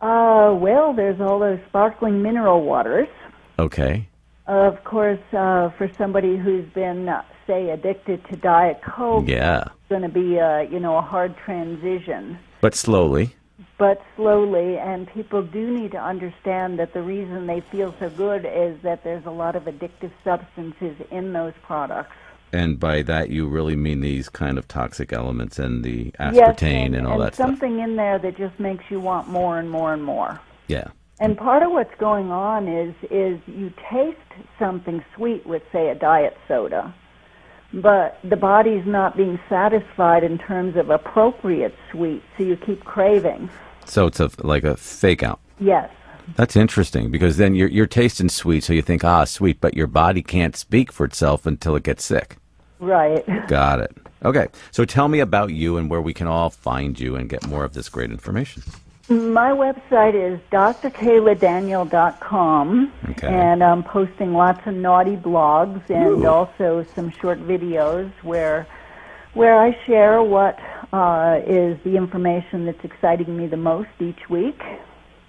Uh, 0.02 0.54
well, 0.56 0.94
there's 0.94 1.20
all 1.20 1.40
those 1.40 1.60
sparkling 1.68 2.22
mineral 2.22 2.64
waters. 2.64 3.10
Okay. 3.58 4.08
Of 4.48 4.84
course, 4.84 5.20
uh, 5.34 5.70
for 5.78 5.92
somebody 5.98 6.38
who's 6.38 6.66
been, 6.74 7.10
uh, 7.10 7.24
say, 7.46 7.70
addicted 7.70 8.26
to 8.30 8.36
Diet 8.38 8.82
Coke, 8.82 9.28
Yeah. 9.28 9.62
it's 9.62 9.90
going 9.90 10.02
to 10.02 10.10
be, 10.10 10.38
a, 10.38 10.64
you 10.64 10.80
know, 10.80 10.98
a 10.98 11.02
hard 11.02 11.36
transition. 11.38 12.40
But 12.62 12.76
slowly. 12.76 13.36
But 13.78 14.02
slowly, 14.16 14.78
and 14.78 15.08
people 15.08 15.42
do 15.44 15.70
need 15.72 15.92
to 15.92 16.02
understand 16.02 16.80
that 16.80 16.94
the 16.94 17.02
reason 17.02 17.46
they 17.48 17.60
feel 17.60 17.94
so 18.00 18.10
good 18.10 18.46
is 18.46 18.82
that 18.82 19.04
there's 19.04 19.26
a 19.26 19.32
lot 19.32 19.56
of 19.56 19.64
addictive 19.64 20.12
substances 20.24 20.96
in 21.12 21.34
those 21.34 21.54
products. 21.62 22.16
And 22.52 22.80
by 22.80 23.04
that, 23.04 23.30
you 23.30 23.48
really 23.48 23.76
mean 23.76 24.02
these 24.02 24.30
kind 24.30 24.58
of 24.58 24.68
toxic 24.68 25.14
elements 25.14 25.60
and 25.60 25.84
the 25.84 26.12
aspartame 26.20 26.34
yes, 26.34 26.62
and, 26.62 26.96
and, 26.96 27.08
all 27.08 27.14
and 27.14 27.24
that 27.24 27.36
stuff. 27.36 27.48
There's 27.48 27.60
something 27.60 27.80
in 27.80 27.96
there 27.96 28.18
that 28.20 28.38
just 28.38 28.60
makes 28.60 28.84
you 28.90 29.00
want 29.00 29.28
more 29.28 29.60
and 29.60 29.70
more 29.70 29.94
and 29.94 30.04
more. 30.04 30.40
Yeah. 30.68 30.88
And 31.20 31.38
part 31.38 31.64
of 31.64 31.72
what's 31.72 31.94
going 32.00 32.32
on 32.32 32.68
is 32.68 32.96
is 33.12 33.40
you 33.46 33.74
taste 33.92 34.18
something 34.58 35.04
sweet 35.16 35.46
with 35.46 35.64
say 35.72 35.90
a 35.90 35.96
diet 35.96 36.38
soda, 36.48 36.94
but 37.74 38.20
the 38.24 38.38
body's 38.38 38.86
not 38.86 39.18
being 39.18 39.38
satisfied 39.50 40.24
in 40.24 40.38
terms 40.38 40.78
of 40.78 40.90
appropriate 40.90 41.76
sweet, 41.92 42.24
so 42.38 42.44
you 42.44 42.56
keep 42.56 42.86
craving. 42.86 43.50
So 43.86 44.08
it's 44.08 44.22
a 44.22 44.30
like 44.44 44.64
a 44.64 44.78
fake 44.78 45.22
out. 45.22 45.42
Yes. 45.60 45.92
That's 46.36 46.56
interesting 46.56 47.12
because 47.12 47.38
then 47.38 47.56
you're 47.56 47.70
you're 47.70 47.88
tasting 47.88 48.30
sweet, 48.30 48.63
so 48.63 48.74
you 48.74 48.82
think 48.82 49.04
ah 49.04 49.24
sweet, 49.26 49.60
but 49.62 49.76
your 49.76 49.88
body 49.88 50.22
can't 50.22 50.56
speak 50.56 50.92
for 50.92 51.06
itself 51.06 51.46
until 51.46 51.76
it 51.76 51.84
gets 51.84 52.04
sick. 52.04 52.38
Right. 52.80 53.26
Got 53.48 53.80
it. 53.82 53.96
Okay, 54.24 54.48
so 54.72 54.86
tell 54.86 55.08
me 55.08 55.20
about 55.20 55.52
you 55.52 55.78
and 55.78 55.89
where 55.89 56.02
we 56.02 56.13
can 56.13 56.28
all 56.28 56.50
find 56.50 57.00
you 57.00 57.15
and 57.15 57.30
get 57.30 57.48
more 57.48 57.63
of 57.63 57.74
this 57.74 57.88
great 57.88 58.12
information. 58.12 58.63
My 59.10 59.52
website 59.52 60.13
is 60.13 60.39
drkaayladaniel.com, 60.52 62.92
Okay. 63.10 63.28
and 63.28 63.63
I'm 63.63 63.84
posting 63.84 64.34
lots 64.34 64.65
of 64.68 64.76
naughty 64.76 65.15
blogs 65.15 65.89
and 65.89 66.26
also 66.26 66.86
some 66.96 67.10
short 67.10 67.39
videos 67.39 68.12
where 68.24 68.68
where 69.34 69.60
I 69.60 69.78
share 69.86 70.22
what 70.22 70.60
uh, 70.92 71.39
is 71.46 71.78
the 71.84 71.96
information 71.96 72.65
that's 72.65 72.84
exciting 72.84 73.38
me 73.38 73.48
the 73.48 73.58
most 73.58 73.89
each 74.00 74.30
week. 74.30 74.62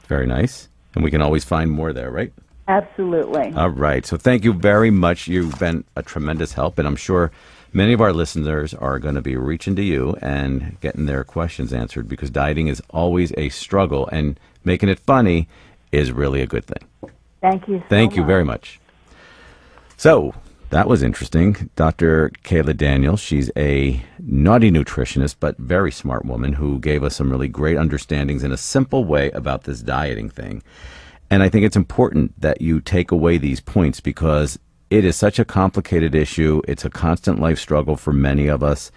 Very 0.09 0.27
nice, 0.27 0.69
and 0.95 1.05
we 1.05 1.11
can 1.11 1.23
always 1.23 1.45
find 1.45 1.71
more 1.71 1.93
there, 1.93 2.11
right? 2.11 2.33
Absolutely. 2.69 3.53
All 3.55 3.71
right. 3.71 4.07
So 4.07 4.17
thank 4.17 4.45
you 4.45 4.53
very 4.53 4.91
much. 4.91 5.27
You've 5.27 5.59
been 5.59 5.85
a 5.97 6.03
tremendous 6.03 6.53
help, 6.53 6.79
and 6.79 6.87
I'm 6.87 6.97
sure 6.97 7.33
many 7.73 7.93
of 7.93 8.01
our 8.01 8.13
listeners 8.13 8.75
are 8.75 8.99
going 8.99 9.17
to 9.17 9.23
be 9.23 9.37
reaching 9.37 9.75
to 9.77 9.83
you 9.83 10.17
and 10.23 10.79
getting 10.81 11.07
their 11.07 11.25
questions 11.25 11.73
answered 11.73 12.09
because 12.09 12.31
dieting 12.31 12.69
is 12.69 12.81
always 12.91 13.33
a 13.37 13.49
struggle, 13.49 14.09
and 14.13 14.39
making 14.65 14.89
it 14.89 15.01
funny 15.01 15.49
is 15.91 16.13
really 16.13 16.43
a 16.43 16.47
good 16.47 16.65
thing. 16.65 17.13
Thank 17.41 17.67
you 17.69 17.79
so 17.81 17.85
Thank 17.89 18.15
you 18.15 18.23
much. 18.23 18.29
very 18.29 18.45
much. 18.45 18.81
So 19.97 20.35
that 20.71 20.89
was 20.89 21.03
interesting. 21.03 21.71
Dr. 21.77 22.31
Kaayla 22.45 22.77
Daniels, 22.77 23.21
she's 23.21 23.51
a 23.57 24.03
naughty 24.19 24.71
nutritionist, 24.71 25.37
but 25.41 25.59
very 25.59 25.93
smart 25.93 26.25
woman 26.25 26.55
who 26.55 26.79
gave 26.79 27.03
us 27.03 27.17
some 27.17 27.31
really 27.31 27.49
great 27.49 27.77
understandings 27.77 28.45
in 28.45 28.53
a 28.53 28.57
simple 28.57 29.05
way 29.05 29.31
about 29.33 29.65
this 29.65 29.81
dieting 29.81 30.31
thing. 30.31 30.63
And 31.29 31.43
I 31.43 31.49
think 31.49 31.65
it's 31.65 31.77
important 31.77 32.41
that 32.41 32.61
you 32.61 32.81
take 32.81 33.11
away 33.11 33.39
these 33.39 33.61
points 33.61 34.01
because 34.01 34.59
it 34.91 35.05
is 35.05 35.17
such 35.17 35.39
a 35.39 35.45
complicated 35.45 36.15
issue. 36.15 36.63
It's 36.67 36.85
a 36.85 36.91
constant 36.91 37.41
life 37.41 37.59
struggle 37.59 37.97
for 37.97 38.13
many 38.13 38.49
of 38.49 38.63
us. 38.63 38.91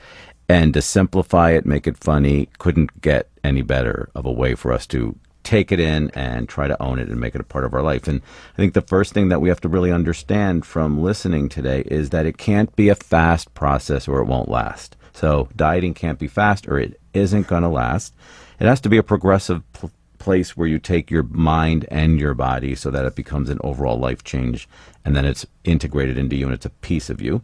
And 0.49 0.73
to 0.73 0.81
simplify 0.81 1.51
it, 1.51 1.65
make 1.65 1.87
it 1.87 1.97
funny, 1.97 2.49
couldn't 2.57 3.01
get 3.01 3.29
any 3.43 3.61
better 3.61 4.09
of 4.15 4.25
a 4.25 4.31
way 4.31 4.55
for 4.55 4.73
us 4.73 4.85
to 4.87 5.15
take 5.43 5.71
it 5.71 5.79
in 5.79 6.09
and 6.11 6.47
try 6.47 6.67
to 6.67 6.81
own 6.81 6.99
it 6.99 7.09
and 7.09 7.19
make 7.19 7.35
it 7.35 7.41
a 7.41 7.45
part 7.45 7.65
of 7.65 7.73
our 7.73 7.81
life. 7.81 8.07
And 8.07 8.21
I 8.53 8.57
think 8.57 8.73
the 8.73 8.81
first 8.81 9.13
thing 9.13 9.29
that 9.29 9.41
we 9.41 9.49
have 9.49 9.61
to 9.61 9.69
really 9.69 9.91
understand 9.91 10.65
from 10.65 11.01
listening 11.01 11.49
today 11.49 11.83
is 11.87 12.09
that 12.09 12.25
it 12.25 12.37
can't 12.37 12.75
be 12.75 12.89
a 12.89 12.95
fast 12.95 13.53
process 13.53 14.07
or 14.07 14.19
it 14.19 14.25
won't 14.25 14.49
last. 14.49 14.95
So 15.13 15.49
dieting 15.55 15.93
can't 15.93 16.19
be 16.19 16.27
fast 16.27 16.67
or 16.67 16.79
it 16.79 16.99
isn't 17.13 17.47
going 17.47 17.63
to 17.63 17.69
last. 17.69 18.13
It 18.59 18.65
has 18.65 18.81
to 18.81 18.89
be 18.89 18.97
a 18.97 19.03
progressive 19.03 19.61
pl- 19.73 19.91
place 20.17 20.55
where 20.55 20.67
you 20.67 20.79
take 20.79 21.11
your 21.11 21.23
mind 21.23 21.85
and 21.91 22.19
your 22.19 22.33
body 22.33 22.75
so 22.75 22.89
that 22.89 23.05
it 23.05 23.15
becomes 23.15 23.49
an 23.49 23.59
overall 23.61 23.99
life 23.99 24.23
change 24.23 24.69
and 25.03 25.15
then 25.15 25.25
it's 25.25 25.45
integrated 25.65 26.17
into 26.17 26.37
you 26.37 26.45
and 26.45 26.53
it's 26.53 26.65
a 26.65 26.69
piece 26.69 27.09
of 27.09 27.21
you. 27.21 27.41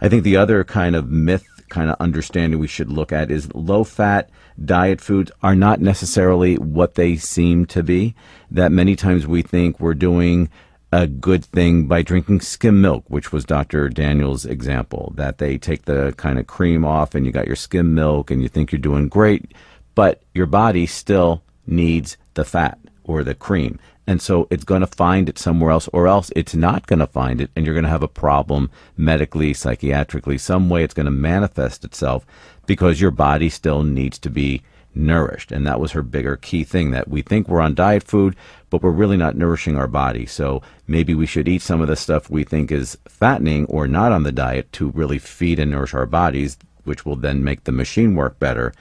I 0.00 0.08
think 0.08 0.24
the 0.24 0.36
other 0.36 0.64
kind 0.64 0.96
of 0.96 1.10
myth 1.10 1.46
kind 1.68 1.90
of 1.90 1.96
understanding 2.00 2.58
we 2.58 2.66
should 2.66 2.90
look 2.90 3.12
at 3.12 3.30
is 3.30 3.52
low 3.54 3.84
fat 3.84 4.30
diet 4.62 5.00
foods 5.00 5.30
are 5.42 5.54
not 5.54 5.80
necessarily 5.80 6.56
what 6.56 6.94
they 6.94 7.16
seem 7.16 7.66
to 7.66 7.82
be. 7.82 8.14
That 8.50 8.72
many 8.72 8.96
times 8.96 9.26
we 9.26 9.42
think 9.42 9.80
we're 9.80 9.94
doing 9.94 10.48
a 10.92 11.06
good 11.06 11.44
thing 11.44 11.86
by 11.86 12.02
drinking 12.02 12.40
skim 12.40 12.80
milk, 12.80 13.04
which 13.08 13.32
was 13.32 13.44
Dr. 13.44 13.88
Daniel's 13.88 14.46
example, 14.46 15.12
that 15.16 15.38
they 15.38 15.58
take 15.58 15.84
the 15.84 16.14
kind 16.16 16.38
of 16.38 16.46
cream 16.46 16.84
off 16.84 17.14
and 17.14 17.26
you 17.26 17.32
got 17.32 17.46
your 17.46 17.56
skim 17.56 17.94
milk 17.94 18.30
and 18.30 18.42
you 18.42 18.48
think 18.48 18.72
you're 18.72 18.78
doing 18.78 19.08
great, 19.08 19.52
but 19.94 20.22
your 20.34 20.46
body 20.46 20.86
still 20.86 21.42
needs 21.66 22.16
the 22.34 22.44
fat 22.44 22.78
or 23.04 23.24
the 23.24 23.34
cream. 23.34 23.78
And 24.06 24.22
so 24.22 24.46
it's 24.50 24.64
going 24.64 24.82
to 24.82 24.86
find 24.86 25.28
it 25.28 25.38
somewhere 25.38 25.72
else, 25.72 25.88
or 25.92 26.06
else 26.06 26.30
it's 26.36 26.54
not 26.54 26.86
going 26.86 27.00
to 27.00 27.06
find 27.06 27.40
it, 27.40 27.50
and 27.56 27.66
you're 27.66 27.74
going 27.74 27.84
to 27.84 27.90
have 27.90 28.04
a 28.04 28.08
problem 28.08 28.70
medically, 28.96 29.52
psychiatrically, 29.52 30.38
some 30.38 30.68
way 30.68 30.84
it's 30.84 30.94
going 30.94 31.06
to 31.06 31.10
manifest 31.10 31.84
itself 31.84 32.24
because 32.66 33.00
your 33.00 33.10
body 33.10 33.48
still 33.48 33.82
needs 33.82 34.18
to 34.20 34.30
be 34.30 34.62
nourished. 34.94 35.50
And 35.52 35.66
that 35.66 35.80
was 35.80 35.92
her 35.92 36.02
bigger 36.02 36.36
key 36.36 36.64
thing 36.64 36.92
that 36.92 37.08
we 37.08 37.20
think 37.20 37.48
we're 37.48 37.60
on 37.60 37.74
diet 37.74 38.04
food, 38.04 38.36
but 38.70 38.82
we're 38.82 38.90
really 38.90 39.16
not 39.16 39.36
nourishing 39.36 39.76
our 39.76 39.88
body. 39.88 40.24
So 40.24 40.62
maybe 40.86 41.14
we 41.14 41.26
should 41.26 41.48
eat 41.48 41.62
some 41.62 41.80
of 41.80 41.88
the 41.88 41.96
stuff 41.96 42.30
we 42.30 42.44
think 42.44 42.70
is 42.70 42.96
fattening 43.06 43.66
or 43.66 43.86
not 43.86 44.12
on 44.12 44.22
the 44.22 44.32
diet 44.32 44.72
to 44.72 44.90
really 44.90 45.18
feed 45.18 45.58
and 45.58 45.72
nourish 45.72 45.94
our 45.94 46.06
bodies, 46.06 46.56
which 46.84 47.04
will 47.04 47.16
then 47.16 47.44
make 47.44 47.64
the 47.64 47.72
machine 47.72 48.14
work 48.14 48.38
better 48.38 48.72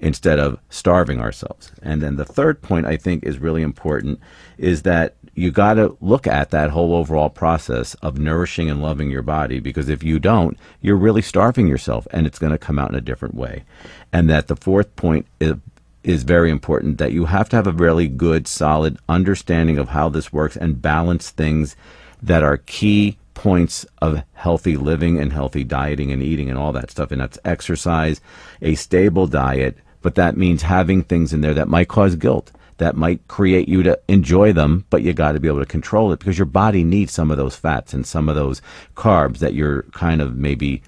instead 0.00 0.38
of 0.38 0.58
starving 0.70 1.20
ourselves. 1.20 1.70
And 1.82 2.02
then 2.02 2.16
the 2.16 2.24
third 2.24 2.62
point 2.62 2.86
I 2.86 2.96
think 2.96 3.22
is 3.22 3.38
really 3.38 3.62
important 3.62 4.18
is 4.58 4.82
that 4.82 5.14
you 5.34 5.50
got 5.50 5.74
to 5.74 5.96
look 6.00 6.26
at 6.26 6.50
that 6.50 6.70
whole 6.70 6.94
overall 6.94 7.30
process 7.30 7.94
of 7.94 8.18
nourishing 8.18 8.68
and 8.68 8.82
loving 8.82 9.10
your 9.10 9.22
body 9.22 9.60
because 9.60 9.88
if 9.88 10.02
you 10.02 10.18
don't, 10.18 10.58
you're 10.80 10.96
really 10.96 11.22
starving 11.22 11.68
yourself 11.68 12.08
and 12.10 12.26
it's 12.26 12.38
going 12.38 12.52
to 12.52 12.58
come 12.58 12.78
out 12.78 12.90
in 12.90 12.96
a 12.96 13.00
different 13.00 13.34
way. 13.34 13.64
And 14.12 14.28
that 14.28 14.48
the 14.48 14.56
fourth 14.56 14.94
point 14.96 15.26
is, 15.38 15.54
is 16.02 16.22
very 16.22 16.50
important 16.50 16.98
that 16.98 17.12
you 17.12 17.26
have 17.26 17.48
to 17.50 17.56
have 17.56 17.66
a 17.66 17.72
really 17.72 18.08
good, 18.08 18.48
solid 18.48 18.98
understanding 19.08 19.78
of 19.78 19.90
how 19.90 20.08
this 20.08 20.32
works 20.32 20.56
and 20.56 20.82
balance 20.82 21.30
things 21.30 21.76
that 22.22 22.42
are 22.42 22.56
key 22.56 23.18
points 23.34 23.86
of 24.02 24.22
healthy 24.32 24.76
living 24.76 25.18
and 25.18 25.32
healthy 25.32 25.64
dieting 25.64 26.10
and 26.10 26.22
eating 26.22 26.50
and 26.50 26.58
all 26.58 26.72
that 26.72 26.90
stuff. 26.90 27.10
And 27.10 27.20
that's 27.20 27.38
exercise, 27.44 28.20
a 28.60 28.74
stable 28.74 29.26
diet, 29.26 29.78
but 30.02 30.14
that 30.14 30.36
means 30.36 30.62
having 30.62 31.02
things 31.02 31.32
in 31.32 31.40
there 31.40 31.54
that 31.54 31.68
might 31.68 31.88
cause 31.88 32.16
guilt, 32.16 32.52
that 32.78 32.96
might 32.96 33.26
create 33.28 33.68
you 33.68 33.82
to 33.82 33.98
enjoy 34.08 34.52
them, 34.52 34.86
but 34.90 35.02
you 35.02 35.12
got 35.12 35.32
to 35.32 35.40
be 35.40 35.48
able 35.48 35.60
to 35.60 35.66
control 35.66 36.12
it 36.12 36.18
because 36.18 36.38
your 36.38 36.46
body 36.46 36.82
needs 36.82 37.12
some 37.12 37.30
of 37.30 37.36
those 37.36 37.56
fats 37.56 37.92
and 37.92 38.06
some 38.06 38.28
of 38.28 38.34
those 38.34 38.62
carbs 38.96 39.38
that 39.38 39.54
you're 39.54 39.82
kind 39.92 40.20
of 40.22 40.36
maybe 40.36 40.82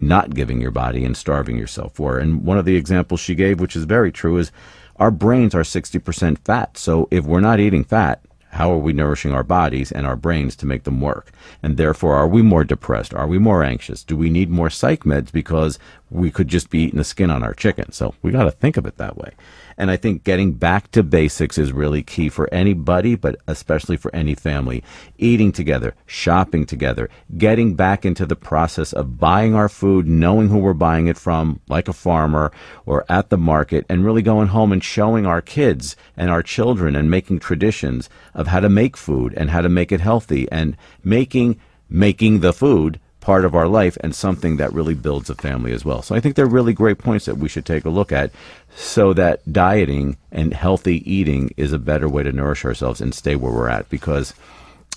not 0.00 0.34
giving 0.34 0.60
your 0.60 0.70
body 0.70 1.04
and 1.04 1.16
starving 1.16 1.56
yourself 1.56 1.94
for. 1.94 2.18
And 2.18 2.44
one 2.44 2.58
of 2.58 2.64
the 2.64 2.76
examples 2.76 3.20
she 3.20 3.34
gave, 3.34 3.60
which 3.60 3.76
is 3.76 3.84
very 3.84 4.12
true, 4.12 4.38
is 4.38 4.52
our 4.96 5.10
brains 5.10 5.54
are 5.54 5.62
60% 5.62 6.38
fat. 6.38 6.78
So 6.78 7.08
if 7.10 7.24
we're 7.24 7.40
not 7.40 7.60
eating 7.60 7.84
fat, 7.84 8.22
how 8.50 8.72
are 8.72 8.78
we 8.78 8.94
nourishing 8.94 9.32
our 9.32 9.42
bodies 9.42 9.92
and 9.92 10.06
our 10.06 10.16
brains 10.16 10.56
to 10.56 10.66
make 10.66 10.84
them 10.84 11.00
work? 11.00 11.30
And 11.62 11.76
therefore, 11.76 12.14
are 12.14 12.28
we 12.28 12.40
more 12.40 12.64
depressed? 12.64 13.12
Are 13.12 13.26
we 13.26 13.38
more 13.38 13.62
anxious? 13.62 14.02
Do 14.02 14.16
we 14.16 14.30
need 14.30 14.48
more 14.48 14.70
psych 14.70 15.04
meds 15.04 15.30
because 15.30 15.78
we 16.10 16.30
could 16.30 16.48
just 16.48 16.70
be 16.70 16.80
eating 16.80 16.98
the 16.98 17.04
skin 17.04 17.30
on 17.30 17.42
our 17.42 17.54
chicken? 17.54 17.92
So 17.92 18.14
we 18.22 18.30
got 18.30 18.44
to 18.44 18.50
think 18.50 18.76
of 18.76 18.86
it 18.86 18.96
that 18.96 19.16
way. 19.16 19.32
And 19.78 19.90
I 19.90 19.96
think 19.96 20.24
getting 20.24 20.52
back 20.52 20.90
to 20.92 21.02
basics 21.02 21.58
is 21.58 21.72
really 21.72 22.02
key 22.02 22.28
for 22.28 22.48
anybody, 22.52 23.14
but 23.14 23.36
especially 23.46 23.96
for 23.96 24.14
any 24.14 24.34
family. 24.34 24.82
Eating 25.18 25.52
together, 25.52 25.94
shopping 26.06 26.64
together, 26.64 27.10
getting 27.36 27.74
back 27.74 28.06
into 28.06 28.24
the 28.24 28.36
process 28.36 28.92
of 28.92 29.18
buying 29.18 29.54
our 29.54 29.68
food, 29.68 30.06
knowing 30.06 30.48
who 30.48 30.58
we're 30.58 30.72
buying 30.72 31.08
it 31.08 31.18
from, 31.18 31.60
like 31.68 31.88
a 31.88 31.92
farmer 31.92 32.52
or 32.86 33.04
at 33.08 33.28
the 33.28 33.36
market, 33.36 33.84
and 33.88 34.04
really 34.04 34.22
going 34.22 34.48
home 34.48 34.72
and 34.72 34.82
showing 34.82 35.26
our 35.26 35.42
kids 35.42 35.94
and 36.16 36.30
our 36.30 36.42
children 36.42 36.96
and 36.96 37.10
making 37.10 37.38
traditions 37.38 38.08
of 38.32 38.46
how 38.46 38.60
to 38.60 38.68
make 38.68 38.96
food 38.96 39.34
and 39.36 39.50
how 39.50 39.60
to 39.60 39.68
make 39.68 39.92
it 39.92 40.00
healthy 40.00 40.50
and 40.50 40.76
making 41.04 41.60
making 41.88 42.40
the 42.40 42.52
food 42.52 42.98
part 43.26 43.44
of 43.44 43.56
our 43.56 43.66
life 43.66 43.98
and 44.02 44.14
something 44.14 44.56
that 44.56 44.72
really 44.72 44.94
builds 44.94 45.28
a 45.28 45.34
family 45.34 45.72
as 45.72 45.84
well. 45.84 46.00
So 46.00 46.14
I 46.14 46.20
think 46.20 46.36
they're 46.36 46.46
really 46.46 46.72
great 46.72 46.98
points 46.98 47.24
that 47.24 47.38
we 47.38 47.48
should 47.48 47.66
take 47.66 47.84
a 47.84 47.90
look 47.90 48.12
at 48.12 48.30
so 48.76 49.12
that 49.14 49.40
dieting 49.52 50.16
and 50.30 50.54
healthy 50.54 51.02
eating 51.12 51.50
is 51.56 51.72
a 51.72 51.78
better 51.80 52.08
way 52.08 52.22
to 52.22 52.30
nourish 52.30 52.64
ourselves 52.64 53.00
and 53.00 53.12
stay 53.12 53.34
where 53.34 53.50
we're 53.50 53.68
at 53.68 53.90
because 53.90 54.32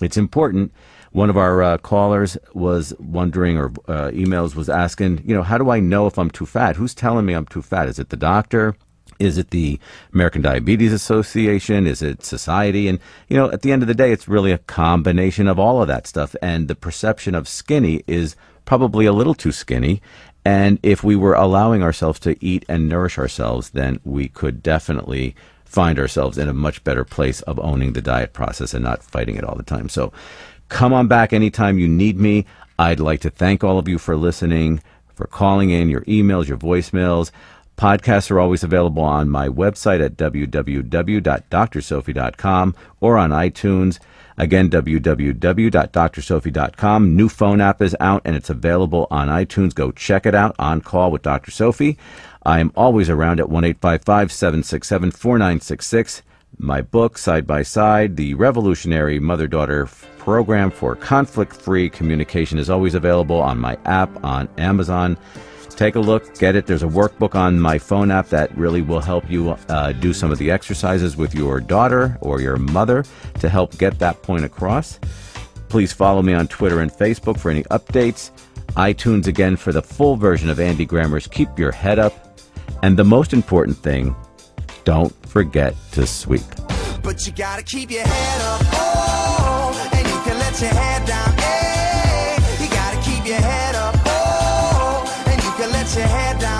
it's 0.00 0.16
important. 0.16 0.72
One 1.10 1.28
of 1.28 1.36
our 1.36 1.60
uh, 1.60 1.78
callers 1.78 2.38
was 2.54 2.94
wondering, 3.00 3.58
or 3.58 3.72
uh, 3.88 4.12
emails 4.12 4.54
was 4.54 4.68
asking, 4.68 5.24
you 5.24 5.34
know, 5.34 5.42
how 5.42 5.58
do 5.58 5.68
I 5.68 5.80
know 5.80 6.06
if 6.06 6.16
I'm 6.16 6.30
too 6.30 6.46
fat? 6.46 6.76
Who's 6.76 6.94
telling 6.94 7.26
me 7.26 7.32
I'm 7.32 7.46
too 7.46 7.62
fat? 7.62 7.88
Is 7.88 7.98
it 7.98 8.10
the 8.10 8.16
doctor? 8.16 8.76
Is 9.20 9.38
it 9.38 9.50
the 9.50 9.78
American 10.12 10.42
Diabetes 10.42 10.92
Association? 10.92 11.86
Is 11.86 12.02
it 12.02 12.24
society? 12.24 12.88
And, 12.88 12.98
you 13.28 13.36
know, 13.36 13.50
at 13.52 13.62
the 13.62 13.70
end 13.70 13.82
of 13.82 13.88
the 13.88 13.94
day, 13.94 14.10
it's 14.10 14.26
really 14.26 14.50
a 14.50 14.58
combination 14.58 15.46
of 15.46 15.58
all 15.58 15.80
of 15.80 15.88
that 15.88 16.06
stuff. 16.06 16.34
And 16.42 16.66
the 16.66 16.74
perception 16.74 17.34
of 17.34 17.46
skinny 17.46 18.02
is 18.06 18.34
probably 18.64 19.06
a 19.06 19.12
little 19.12 19.34
too 19.34 19.52
skinny. 19.52 20.00
And 20.44 20.80
if 20.82 21.04
we 21.04 21.16
were 21.16 21.34
allowing 21.34 21.82
ourselves 21.82 22.18
to 22.20 22.42
eat 22.44 22.64
and 22.68 22.88
nourish 22.88 23.18
ourselves, 23.18 23.70
then 23.70 24.00
we 24.04 24.28
could 24.28 24.62
definitely 24.62 25.36
find 25.64 25.98
ourselves 25.98 26.38
in 26.38 26.48
a 26.48 26.54
much 26.54 26.82
better 26.82 27.04
place 27.04 27.42
of 27.42 27.60
owning 27.60 27.92
the 27.92 28.02
diet 28.02 28.32
process 28.32 28.74
and 28.74 28.82
not 28.82 29.02
fighting 29.02 29.36
it 29.36 29.44
all 29.44 29.54
the 29.54 29.62
time. 29.62 29.88
So 29.88 30.12
come 30.68 30.92
on 30.92 31.08
back 31.08 31.32
anytime 31.32 31.78
you 31.78 31.86
need 31.86 32.18
me. 32.18 32.46
I'd 32.78 33.00
like 33.00 33.20
to 33.20 33.30
thank 33.30 33.62
all 33.62 33.78
of 33.78 33.86
you 33.86 33.98
for 33.98 34.16
listening, 34.16 34.82
for 35.14 35.26
calling 35.26 35.70
in, 35.70 35.90
your 35.90 36.00
emails, 36.02 36.48
your 36.48 36.56
voicemails. 36.56 37.30
Podcasts 37.80 38.30
are 38.30 38.38
always 38.38 38.62
available 38.62 39.02
on 39.02 39.28
my 39.30 39.48
website 39.48 40.04
at 40.04 40.18
www.drsophie.com 40.18 42.74
or 43.00 43.16
on 43.16 43.30
iTunes. 43.30 43.98
Again, 44.36 44.68
www.drsophie.com. 44.68 47.16
New 47.16 47.30
phone 47.30 47.62
app 47.62 47.80
is 47.80 47.96
out 47.98 48.20
and 48.26 48.36
it's 48.36 48.50
available 48.50 49.06
on 49.10 49.28
iTunes. 49.28 49.74
Go 49.74 49.92
check 49.92 50.26
it 50.26 50.34
out 50.34 50.54
on 50.58 50.82
call 50.82 51.10
with 51.10 51.22
Dr. 51.22 51.50
Sophie. 51.50 51.96
I 52.44 52.60
am 52.60 52.70
always 52.76 53.08
around 53.08 53.40
at 53.40 53.48
1 53.48 53.62
767 53.62 55.10
4966. 55.12 56.20
My 56.58 56.82
book, 56.82 57.16
Side 57.16 57.46
by 57.46 57.62
Side, 57.62 58.16
the 58.16 58.34
revolutionary 58.34 59.18
mother 59.18 59.48
daughter 59.48 59.86
program 60.18 60.70
for 60.70 60.94
conflict 60.96 61.56
free 61.56 61.88
communication, 61.88 62.58
is 62.58 62.68
always 62.68 62.94
available 62.94 63.40
on 63.40 63.56
my 63.56 63.78
app 63.86 64.22
on 64.22 64.50
Amazon 64.58 65.16
take 65.80 65.94
a 65.94 66.00
look, 66.00 66.38
get 66.38 66.54
it. 66.56 66.66
There's 66.66 66.82
a 66.82 66.86
workbook 66.86 67.34
on 67.34 67.58
my 67.58 67.78
phone 67.78 68.10
app 68.10 68.28
that 68.28 68.54
really 68.54 68.82
will 68.82 69.00
help 69.00 69.30
you 69.30 69.56
uh, 69.70 69.92
do 69.92 70.12
some 70.12 70.30
of 70.30 70.36
the 70.36 70.50
exercises 70.50 71.16
with 71.16 71.34
your 71.34 71.58
daughter 71.58 72.18
or 72.20 72.42
your 72.42 72.56
mother 72.58 73.02
to 73.38 73.48
help 73.48 73.78
get 73.78 73.98
that 73.98 74.20
point 74.20 74.44
across. 74.44 75.00
Please 75.70 75.90
follow 75.90 76.20
me 76.20 76.34
on 76.34 76.48
Twitter 76.48 76.80
and 76.80 76.92
Facebook 76.92 77.40
for 77.40 77.50
any 77.50 77.62
updates. 77.64 78.30
iTunes 78.76 79.26
again 79.26 79.56
for 79.56 79.72
the 79.72 79.80
full 79.80 80.16
version 80.16 80.50
of 80.50 80.60
Andy 80.60 80.84
Grammer's 80.84 81.26
Keep 81.26 81.58
Your 81.58 81.72
Head 81.72 81.98
Up. 81.98 82.36
And 82.82 82.94
the 82.94 83.04
most 83.04 83.32
important 83.32 83.78
thing, 83.78 84.14
don't 84.84 85.14
forget 85.26 85.74
to 85.92 86.06
sweep. 86.06 86.44
But 87.02 87.26
you 87.26 87.32
gotta 87.32 87.62
keep 87.62 87.90
your 87.90 88.02
head 88.02 88.40
up, 88.42 88.60
oh, 88.74 89.90
and 89.94 90.06
you 90.06 90.20
can 90.24 90.38
let 90.38 90.60
your 90.60 90.70
head 90.70 91.06
down, 91.06 91.32
hey. 91.38 92.36
You 92.62 92.68
gotta 92.70 93.00
keep 93.00 93.26
your 93.26 93.36
head 93.36 93.59
your 95.96 96.06
head 96.06 96.38
down. 96.38 96.59